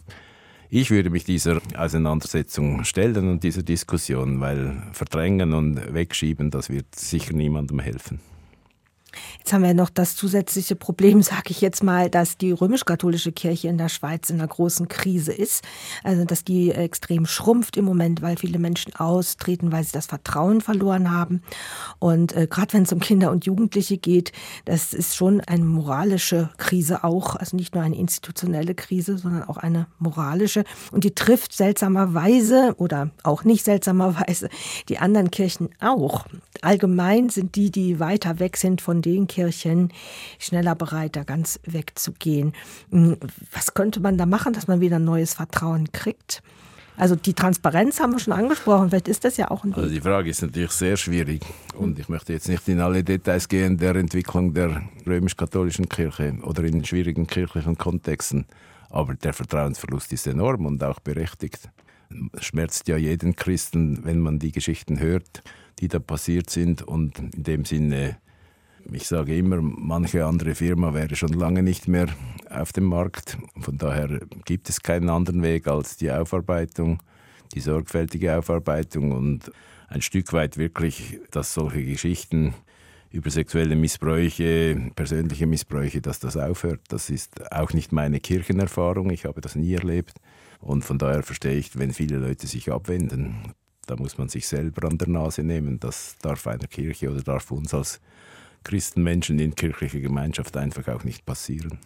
Ich 0.69 0.91
würde 0.91 1.09
mich 1.09 1.23
dieser 1.23 1.61
Auseinandersetzung 1.77 2.83
stellen 2.83 3.29
und 3.29 3.43
dieser 3.43 3.63
Diskussion, 3.63 4.41
weil 4.41 4.83
verdrängen 4.91 5.53
und 5.53 5.93
wegschieben, 5.93 6.51
das 6.51 6.69
wird 6.69 6.93
sicher 6.93 7.33
niemandem 7.33 7.79
helfen. 7.79 8.19
Jetzt 9.39 9.53
haben 9.53 9.63
wir 9.63 9.73
noch 9.73 9.89
das 9.89 10.15
zusätzliche 10.15 10.75
Problem, 10.75 11.21
sage 11.23 11.49
ich 11.51 11.61
jetzt 11.61 11.83
mal, 11.83 12.09
dass 12.09 12.37
die 12.37 12.51
römisch-katholische 12.51 13.31
Kirche 13.31 13.67
in 13.67 13.77
der 13.77 13.89
Schweiz 13.89 14.29
in 14.29 14.39
einer 14.39 14.47
großen 14.47 14.87
Krise 14.87 15.33
ist. 15.33 15.63
Also, 16.03 16.25
dass 16.25 16.43
die 16.43 16.71
extrem 16.71 17.25
schrumpft 17.25 17.77
im 17.77 17.85
Moment, 17.85 18.21
weil 18.21 18.37
viele 18.37 18.59
Menschen 18.59 18.95
austreten, 18.95 19.71
weil 19.71 19.83
sie 19.83 19.93
das 19.93 20.05
Vertrauen 20.05 20.61
verloren 20.61 21.11
haben. 21.11 21.41
Und 21.99 22.35
äh, 22.35 22.47
gerade 22.47 22.73
wenn 22.73 22.83
es 22.83 22.93
um 22.93 22.99
Kinder 22.99 23.31
und 23.31 23.45
Jugendliche 23.45 23.97
geht, 23.97 24.31
das 24.65 24.93
ist 24.93 25.15
schon 25.15 25.41
eine 25.41 25.63
moralische 25.63 26.49
Krise 26.57 27.03
auch. 27.03 27.35
Also 27.35 27.55
nicht 27.55 27.73
nur 27.73 27.83
eine 27.83 27.97
institutionelle 27.97 28.75
Krise, 28.75 29.17
sondern 29.17 29.43
auch 29.43 29.57
eine 29.57 29.87
moralische. 29.99 30.63
Und 30.91 31.03
die 31.03 31.15
trifft 31.15 31.53
seltsamerweise 31.53 32.75
oder 32.77 33.11
auch 33.23 33.43
nicht 33.43 33.63
seltsamerweise 33.63 34.49
die 34.89 34.99
anderen 34.99 35.31
Kirchen 35.31 35.69
auch. 35.79 36.25
Allgemein 36.61 37.29
sind 37.29 37.55
die, 37.55 37.71
die 37.71 37.99
weiter 37.99 38.39
weg 38.39 38.57
sind 38.57 38.81
von 38.81 39.01
den 39.07 39.27
Kirchen, 39.27 39.91
schneller 40.37 40.75
bereit, 40.75 41.15
da 41.15 41.23
ganz 41.23 41.59
wegzugehen. 41.63 42.53
Hm, 42.91 43.17
was 43.51 43.73
könnte 43.73 43.99
man 43.99 44.17
da 44.17 44.25
machen, 44.25 44.53
dass 44.53 44.67
man 44.67 44.81
wieder 44.81 44.99
neues 44.99 45.33
Vertrauen 45.33 45.91
kriegt? 45.91 46.43
Also 46.97 47.15
die 47.15 47.35
Transparenz 47.35 47.99
haben 47.99 48.13
wir 48.13 48.19
schon 48.19 48.33
angesprochen, 48.33 48.89
vielleicht 48.89 49.07
ist 49.07 49.23
das 49.23 49.37
ja 49.37 49.51
auch 49.51 49.63
ein 49.63 49.73
Also 49.73 49.87
die 49.87 50.01
Frage 50.01 50.31
ist 50.31 50.41
natürlich 50.41 50.71
sehr 50.71 50.97
schwierig 50.97 51.41
und 51.75 51.99
ich 51.99 52.09
möchte 52.09 52.33
jetzt 52.33 52.49
nicht 52.49 52.67
in 52.67 52.79
alle 52.79 53.03
Details 53.03 53.47
gehen 53.47 53.77
der 53.77 53.95
Entwicklung 53.95 54.55
der 54.55 54.81
römisch-katholischen 55.05 55.87
Kirche 55.89 56.39
oder 56.41 56.63
in 56.63 56.83
schwierigen 56.83 57.27
kirchlichen 57.27 57.77
Kontexten, 57.77 58.47
aber 58.89 59.13
der 59.13 59.33
Vertrauensverlust 59.33 60.11
ist 60.11 60.25
enorm 60.25 60.65
und 60.65 60.83
auch 60.83 60.99
berechtigt. 60.99 61.69
Schmerzt 62.39 62.87
ja 62.87 62.97
jeden 62.97 63.35
Christen, 63.35 64.03
wenn 64.03 64.19
man 64.19 64.39
die 64.39 64.51
Geschichten 64.51 64.99
hört, 64.99 65.43
die 65.79 65.89
da 65.89 65.99
passiert 65.99 66.49
sind 66.49 66.81
und 66.81 67.19
in 67.19 67.43
dem 67.43 67.65
Sinne 67.65 68.17
ich 68.91 69.07
sage 69.07 69.35
immer, 69.37 69.61
manche 69.61 70.25
andere 70.25 70.55
Firma 70.55 70.93
wäre 70.93 71.15
schon 71.15 71.33
lange 71.33 71.63
nicht 71.63 71.87
mehr 71.87 72.07
auf 72.49 72.73
dem 72.73 72.85
Markt. 72.85 73.37
Von 73.59 73.77
daher 73.77 74.19
gibt 74.45 74.69
es 74.69 74.81
keinen 74.81 75.09
anderen 75.09 75.41
Weg 75.43 75.67
als 75.67 75.97
die 75.97 76.11
Aufarbeitung, 76.11 77.01
die 77.53 77.59
sorgfältige 77.59 78.37
Aufarbeitung 78.37 79.11
und 79.11 79.51
ein 79.89 80.01
Stück 80.01 80.33
weit 80.33 80.57
wirklich, 80.57 81.19
dass 81.31 81.53
solche 81.53 81.83
Geschichten 81.83 82.53
über 83.09 83.29
sexuelle 83.29 83.75
Missbräuche, 83.75 84.91
persönliche 84.95 85.47
Missbräuche, 85.47 86.01
dass 86.01 86.19
das 86.19 86.35
aufhört. 86.35 86.81
Das 86.89 87.09
ist 87.09 87.51
auch 87.51 87.73
nicht 87.73 87.91
meine 87.91 88.19
Kirchenerfahrung. 88.19 89.09
Ich 89.11 89.25
habe 89.25 89.41
das 89.41 89.55
nie 89.55 89.73
erlebt. 89.73 90.13
Und 90.59 90.83
von 90.83 90.97
daher 90.97 91.23
verstehe 91.23 91.55
ich, 91.55 91.77
wenn 91.77 91.93
viele 91.93 92.17
Leute 92.17 92.47
sich 92.47 92.71
abwenden. 92.71 93.53
Da 93.85 93.95
muss 93.95 94.17
man 94.17 94.27
sich 94.27 94.47
selber 94.47 94.87
an 94.87 94.97
der 94.97 95.07
Nase 95.07 95.43
nehmen. 95.43 95.79
Das 95.79 96.17
darf 96.21 96.45
einer 96.47 96.67
Kirche 96.67 97.09
oder 97.09 97.21
darf 97.21 97.49
uns 97.51 97.73
als 97.73 98.01
Christenmenschen 98.67 99.39
in 99.39 99.55
kirchlicher 99.55 99.99
Gemeinschaft 99.99 100.57
einfach 100.57 100.87
auch 100.89 101.05
nicht 101.05 101.25
passieren. 101.25 101.79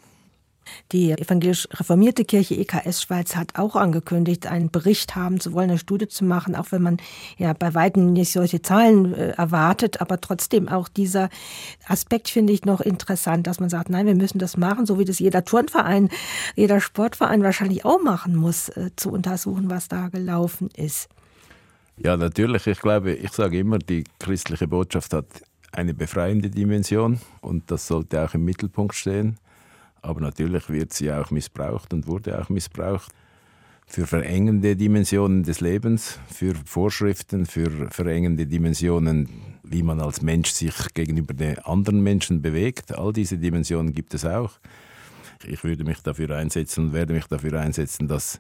Die 0.92 1.12
evangelisch 1.12 1.68
reformierte 1.74 2.26
Kirche 2.26 2.56
EKS 2.56 3.02
Schweiz 3.02 3.36
hat 3.36 3.58
auch 3.58 3.76
angekündigt, 3.76 4.48
einen 4.48 4.72
Bericht 4.72 5.16
haben 5.16 5.40
zu 5.40 5.54
wollen, 5.54 5.70
eine 5.70 5.80
Studie 5.80 6.08
zu 6.08 6.26
machen, 6.26 6.56
auch 6.56 6.72
wenn 6.72 6.82
man 6.82 6.98
ja 7.38 7.54
bei 7.54 7.74
weitem 7.74 8.14
nicht 8.14 8.32
solche 8.32 8.62
Zahlen 8.62 9.14
äh, 9.14 9.30
erwartet, 9.32 10.02
aber 10.02 10.20
trotzdem 10.22 10.68
auch 10.70 10.88
dieser 10.88 11.30
Aspekt 11.88 12.30
finde 12.30 12.54
ich 12.54 12.66
noch 12.66 12.82
interessant, 12.82 13.48
dass 13.48 13.60
man 13.60 13.70
sagt, 13.70 13.90
nein, 13.90 14.06
wir 14.06 14.16
müssen 14.16 14.40
das 14.40 14.58
machen, 14.58 14.86
so 14.86 15.00
wie 15.00 15.06
das 15.06 15.20
jeder 15.20 15.46
Turnverein, 15.46 16.10
jeder 16.56 16.80
Sportverein 16.80 17.44
wahrscheinlich 17.44 17.86
auch 17.86 18.02
machen 18.02 18.36
muss, 18.36 18.70
äh, 18.70 18.92
zu 18.96 19.12
untersuchen, 19.12 19.70
was 19.70 19.88
da 19.88 20.10
gelaufen 20.10 20.70
ist. 20.76 21.10
Ja, 21.98 22.18
natürlich. 22.18 22.66
Ich 22.68 22.80
glaube, 22.80 23.14
ich 23.14 23.32
sage 23.32 23.60
immer, 23.60 23.78
die 23.78 24.04
christliche 24.20 24.68
Botschaft 24.68 25.14
hat 25.14 25.26
eine 25.72 25.94
befreiende 25.94 26.50
Dimension 26.50 27.20
und 27.42 27.70
das 27.72 27.88
sollte 27.88 28.24
auch 28.24 28.34
im 28.34 28.46
Mittelpunkt 28.46 28.96
stehen. 28.96 29.38
Aber 30.02 30.20
natürlich 30.20 30.70
wird 30.70 30.94
sie 30.94 31.12
auch 31.12 31.32
missbraucht 31.32 31.94
und 31.94 32.08
wurde 32.08 32.40
auch 32.40 32.50
missbraucht 32.50 33.12
für 33.92 34.08
verengende 34.08 34.76
Dimensionen 34.76 35.44
des 35.44 35.60
Lebens, 35.60 36.18
für 36.32 36.56
Vorschriften, 36.66 37.46
für 37.46 37.90
verengende 37.92 38.48
Dimensionen, 38.48 39.30
wie 39.64 39.84
man 39.84 40.00
als 40.00 40.22
Mensch 40.22 40.52
sich 40.52 40.94
gegenüber 40.94 41.34
den 41.34 41.60
anderen 41.60 42.02
Menschen 42.02 42.42
bewegt. 42.42 42.98
All 42.98 43.12
diese 43.12 43.38
Dimensionen 43.38 43.94
gibt 43.94 44.14
es 44.14 44.26
auch. 44.26 44.60
Ich 45.46 45.64
würde 45.64 45.84
mich 45.84 46.00
dafür 46.00 46.38
einsetzen 46.38 46.86
und 46.86 46.94
werde 46.94 47.14
mich 47.14 47.26
dafür 47.26 47.60
einsetzen, 47.60 48.08
dass 48.08 48.40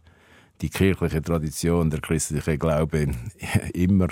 die 0.62 0.69
kirchliche 0.69 1.21
Tradition, 1.21 1.89
der 1.89 2.02
christliche 2.02 2.58
Glaube 2.58 3.08
immer 3.74 4.08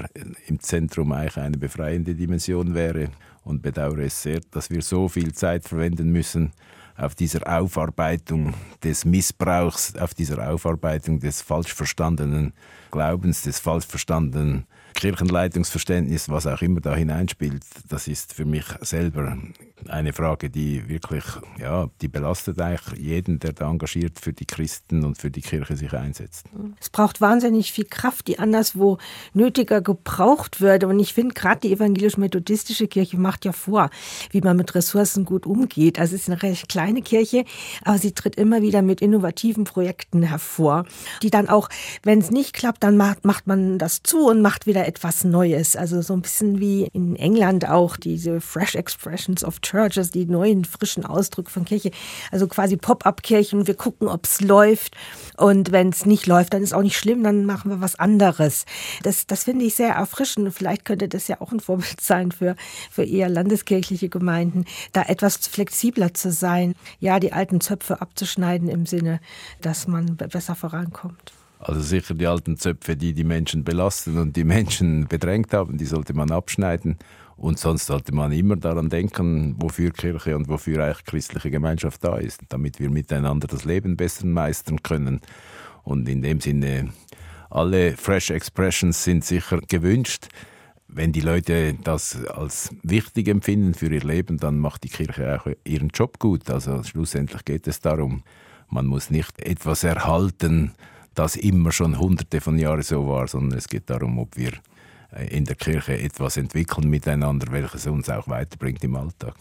im 0.48 0.60
Zentrum 0.60 1.12
eigentlich 1.12 1.38
eine 1.38 1.58
befreiende 1.58 2.16
Dimension 2.16 2.74
wäre. 2.74 3.10
Und 3.44 3.62
bedauere 3.62 4.06
es 4.06 4.22
sehr, 4.22 4.42
dass 4.52 4.70
wir 4.70 4.82
so 4.82 5.08
viel 5.08 5.34
Zeit 5.34 5.68
verwenden 5.68 6.12
müssen 6.12 6.52
auf 6.98 7.16
dieser 7.16 7.48
Aufarbeitung 7.48 8.54
des 8.84 9.06
Missbrauchs, 9.06 9.96
auf 9.96 10.14
dieser 10.14 10.52
Aufarbeitung 10.52 11.20
des 11.20 11.42
falsch 11.42 11.74
verstandenen 11.74 12.54
Glaubens, 12.92 13.44
des 13.44 13.60
falsch 13.60 13.86
verstandenen 13.86 14.66
Kirchenleitungsverständnis, 14.96 16.30
was 16.30 16.48
auch 16.48 16.62
immer 16.62 16.82
da 16.82 16.96
hineinspielt, 16.96 17.64
das 17.88 18.08
ist 18.08 18.34
für 18.34 18.46
mich 18.46 18.66
selber 18.82 19.38
eine 19.88 20.14
Frage, 20.14 20.50
die 20.50 20.88
wirklich, 20.90 21.24
ja, 21.60 21.90
die 22.02 22.08
belastet 22.08 22.60
eigentlich 22.60 23.00
jeden, 23.00 23.40
der 23.40 23.54
da 23.54 23.70
engagiert 23.70 24.20
für 24.20 24.34
die 24.34 24.46
Christen 24.46 25.06
und 25.06 25.18
für 25.18 25.32
die 25.32 25.42
Kirche 25.42 25.76
sich 25.76 25.94
einsetzt. 25.94 26.48
Es 26.80 26.90
braucht 26.90 27.22
wahnsinnig 27.22 27.72
viel 27.72 27.86
Kraft, 27.86 28.28
die 28.28 28.40
anderswo 28.40 28.98
nötiger 29.34 29.82
gebraucht 29.82 30.62
würde. 30.62 30.88
Und 30.88 31.00
ich 31.00 31.14
finde, 31.14 31.34
gerade 31.34 31.62
die 31.62 31.74
evangelisch-methodistische 31.74 32.88
Kirche 32.88 33.18
macht 33.18 33.46
ja 33.46 33.52
vor, 33.52 33.90
wie 34.32 34.42
man 34.42 34.58
mit 34.58 34.76
Ressourcen 34.76 35.26
gut 35.26 35.46
umgeht. 35.46 36.00
Also 36.00 36.16
es 36.16 36.24
ist 36.24 36.30
eine 36.30 36.42
recht 36.44 36.68
kleine 36.68 37.02
Kirche, 37.02 37.46
aber 37.84 37.98
sie 37.98 38.12
tritt 38.12 38.36
immer 38.36 38.62
wieder 38.62 38.82
mit 38.82 39.02
innovativen 39.02 39.64
Projekten 39.64 40.24
hervor, 40.24 40.86
die 41.24 41.30
dann 41.30 41.48
auch, 41.48 41.70
wenn 42.04 42.20
es 42.20 42.32
nicht 42.32 42.54
klappt, 42.54 42.84
dann 42.84 42.98
macht, 42.98 43.26
macht 43.26 43.48
man 43.48 43.78
das 43.78 44.04
zu 44.04 44.28
und 44.28 44.42
macht 44.42 44.66
wieder 44.66 44.88
etwas 44.90 45.24
Neues. 45.24 45.76
Also 45.76 46.02
so 46.02 46.14
ein 46.14 46.24
bisschen 46.24 46.60
wie 46.60 46.90
in 46.94 47.16
England 47.16 47.70
auch 47.70 47.96
diese 47.96 48.42
Fresh 48.42 48.74
Expressions 48.74 49.44
of 49.44 49.62
Churches, 49.62 50.10
die 50.10 50.26
neuen 50.26 50.66
frischen 50.66 51.06
Ausdrücke 51.06 51.52
von 51.52 51.64
Kirche. 51.64 51.92
Also 52.32 52.48
quasi 52.48 52.76
Pop-up-Kirchen. 52.76 53.68
Wir 53.68 53.76
gucken, 53.76 54.08
ob 54.08 54.26
es 54.26 54.42
läuft. 54.42 54.98
Und 55.38 55.72
wenn 55.72 55.90
es 55.90 56.08
nicht 56.08 56.26
läuft, 56.26 56.56
dann 56.56 56.64
ist 56.64 56.74
auch 56.74 56.82
nicht 56.82 56.98
schlimm, 56.98 57.24
dann 57.24 57.46
machen 57.46 57.70
wir 57.70 57.82
was 57.82 57.98
anderes. 57.98 58.66
Das, 59.04 59.28
das 59.28 59.44
finde 59.44 59.66
ich 59.66 59.76
sehr 59.76 59.94
erfrischend. 59.94 60.52
Vielleicht 60.52 60.86
könnte 60.86 61.08
das 61.08 61.28
ja 61.28 61.40
auch 61.40 61.52
ein 61.52 61.60
Vorbild 61.60 62.02
sein 62.02 62.32
für, 62.32 62.56
für 62.90 63.04
eher 63.04 63.30
landeskirchliche 63.30 64.10
Gemeinden, 64.10 64.66
da 64.92 65.04
etwas 65.04 65.38
flexibler 65.38 66.16
zu 66.16 66.32
sein. 66.32 66.74
Ja, 67.00 67.20
die 67.20 67.32
alten 67.32 67.62
Zöpfe 67.62 68.02
abzuschneiden 68.02 68.70
im 68.70 68.88
Sinne, 68.88 69.20
dass 69.62 69.88
man 69.88 70.18
besser 70.18 70.56
vorankommt. 70.56 71.39
Also 71.60 71.82
sicher 71.82 72.14
die 72.14 72.26
alten 72.26 72.58
Zöpfe, 72.58 72.96
die 72.96 73.14
die 73.14 73.26
Menschen 73.26 73.66
belasten 73.66 74.18
und 74.18 74.36
die 74.38 74.44
Menschen 74.46 75.08
bedrängt 75.08 75.54
haben, 75.54 75.78
die 75.78 75.86
sollte 75.86 76.14
man 76.14 76.32
abschneiden 76.32 76.98
Und 77.36 77.60
sonst 77.60 77.86
sollte 77.86 78.14
man 78.14 78.32
immer 78.32 78.56
daran 78.56 78.90
denken, 78.90 79.56
wofür 79.60 79.92
Kirche 79.92 80.36
und 80.36 80.48
wofür 80.48 80.84
eigentlich 80.84 81.06
christliche 81.06 81.52
Gemeinschaft 81.52 82.04
da 82.04 82.18
ist, 82.18 82.42
damit 82.50 82.80
wir 82.80 82.90
miteinander 82.90 83.48
das 83.48 83.66
Leben 83.66 83.98
besser 83.98 84.26
meistern 84.26 84.84
können. 84.84 85.22
Und 85.84 86.08
in 86.08 86.22
dem 86.22 86.40
Sinne, 86.40 86.94
alle 87.50 87.98
Fresh 87.98 88.30
Expressions 88.32 89.04
sind 89.04 89.26
sicher 89.26 89.60
gewünscht. 89.68 90.28
Wenn 90.88 91.12
die 91.12 91.22
Leute 91.22 91.76
das 91.84 92.26
als 92.26 92.74
wichtig 92.84 93.28
empfinden 93.28 93.74
für 93.74 93.88
ihr 93.88 94.04
Leben, 94.04 94.38
dann 94.38 94.60
macht 94.60 94.84
die 94.84 94.90
Kirche 94.90 95.40
auch 95.40 95.48
ihren 95.64 95.90
Job 95.90 96.20
gut. 96.20 96.50
Also 96.50 96.84
schlussendlich 96.84 97.46
geht 97.46 97.68
es 97.68 97.80
darum, 97.80 98.24
man 98.70 98.86
muss 98.86 99.10
nicht 99.10 99.40
etwas 99.42 99.84
erhalten, 99.84 100.74
das 101.20 101.36
immer 101.36 101.74
schon 101.74 102.00
hunderte 102.00 102.40
von 102.40 102.58
Jahren 102.58 102.82
so 102.82 103.06
war, 103.06 103.28
sondern 103.28 103.58
es 103.58 103.68
geht 103.68 103.90
darum, 103.90 104.20
ob 104.20 104.38
wir 104.38 104.54
äh, 105.12 105.28
in 105.36 105.44
der 105.44 105.58
Kirche 105.58 106.00
etwas 106.00 106.38
entwickeln 106.38 106.90
miteinander, 106.90 107.52
welches 107.52 107.88
uns 107.88 108.10
auch 108.10 108.30
weiterbringt 108.30 108.84
im 108.86 108.96
Alltag. 108.96 109.36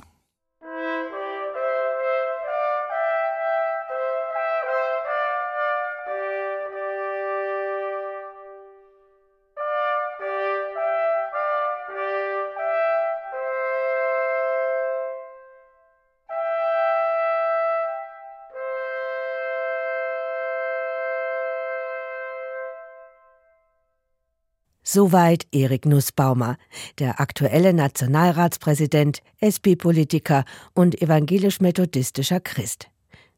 Soweit 24.91 25.47
Erik 25.53 25.85
Nussbaumer, 25.85 26.57
der 26.99 27.21
aktuelle 27.21 27.75
Nationalratspräsident, 27.75 29.21
SP-Politiker 29.39 30.47
und 30.73 31.03
evangelisch-methodistischer 31.03 32.41
Christ. 32.41 32.89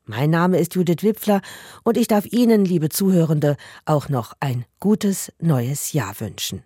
Mein 0.04 0.30
Name 0.30 0.58
ist 0.58 0.76
Judith 0.76 1.02
Wipfler 1.02 1.40
und 1.82 1.96
ich 1.96 2.06
darf 2.06 2.24
Ihnen, 2.26 2.64
liebe 2.64 2.88
Zuhörende, 2.88 3.56
auch 3.84 4.08
noch 4.08 4.34
ein 4.38 4.64
gutes 4.78 5.32
neues 5.40 5.92
Jahr 5.92 6.14
wünschen. 6.20 6.62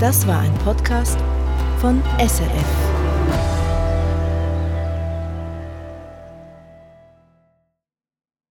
Das 0.00 0.26
war 0.26 0.40
ein 0.40 0.54
Podcast 0.60 1.18
von 1.78 2.02
SRF. 2.18 2.95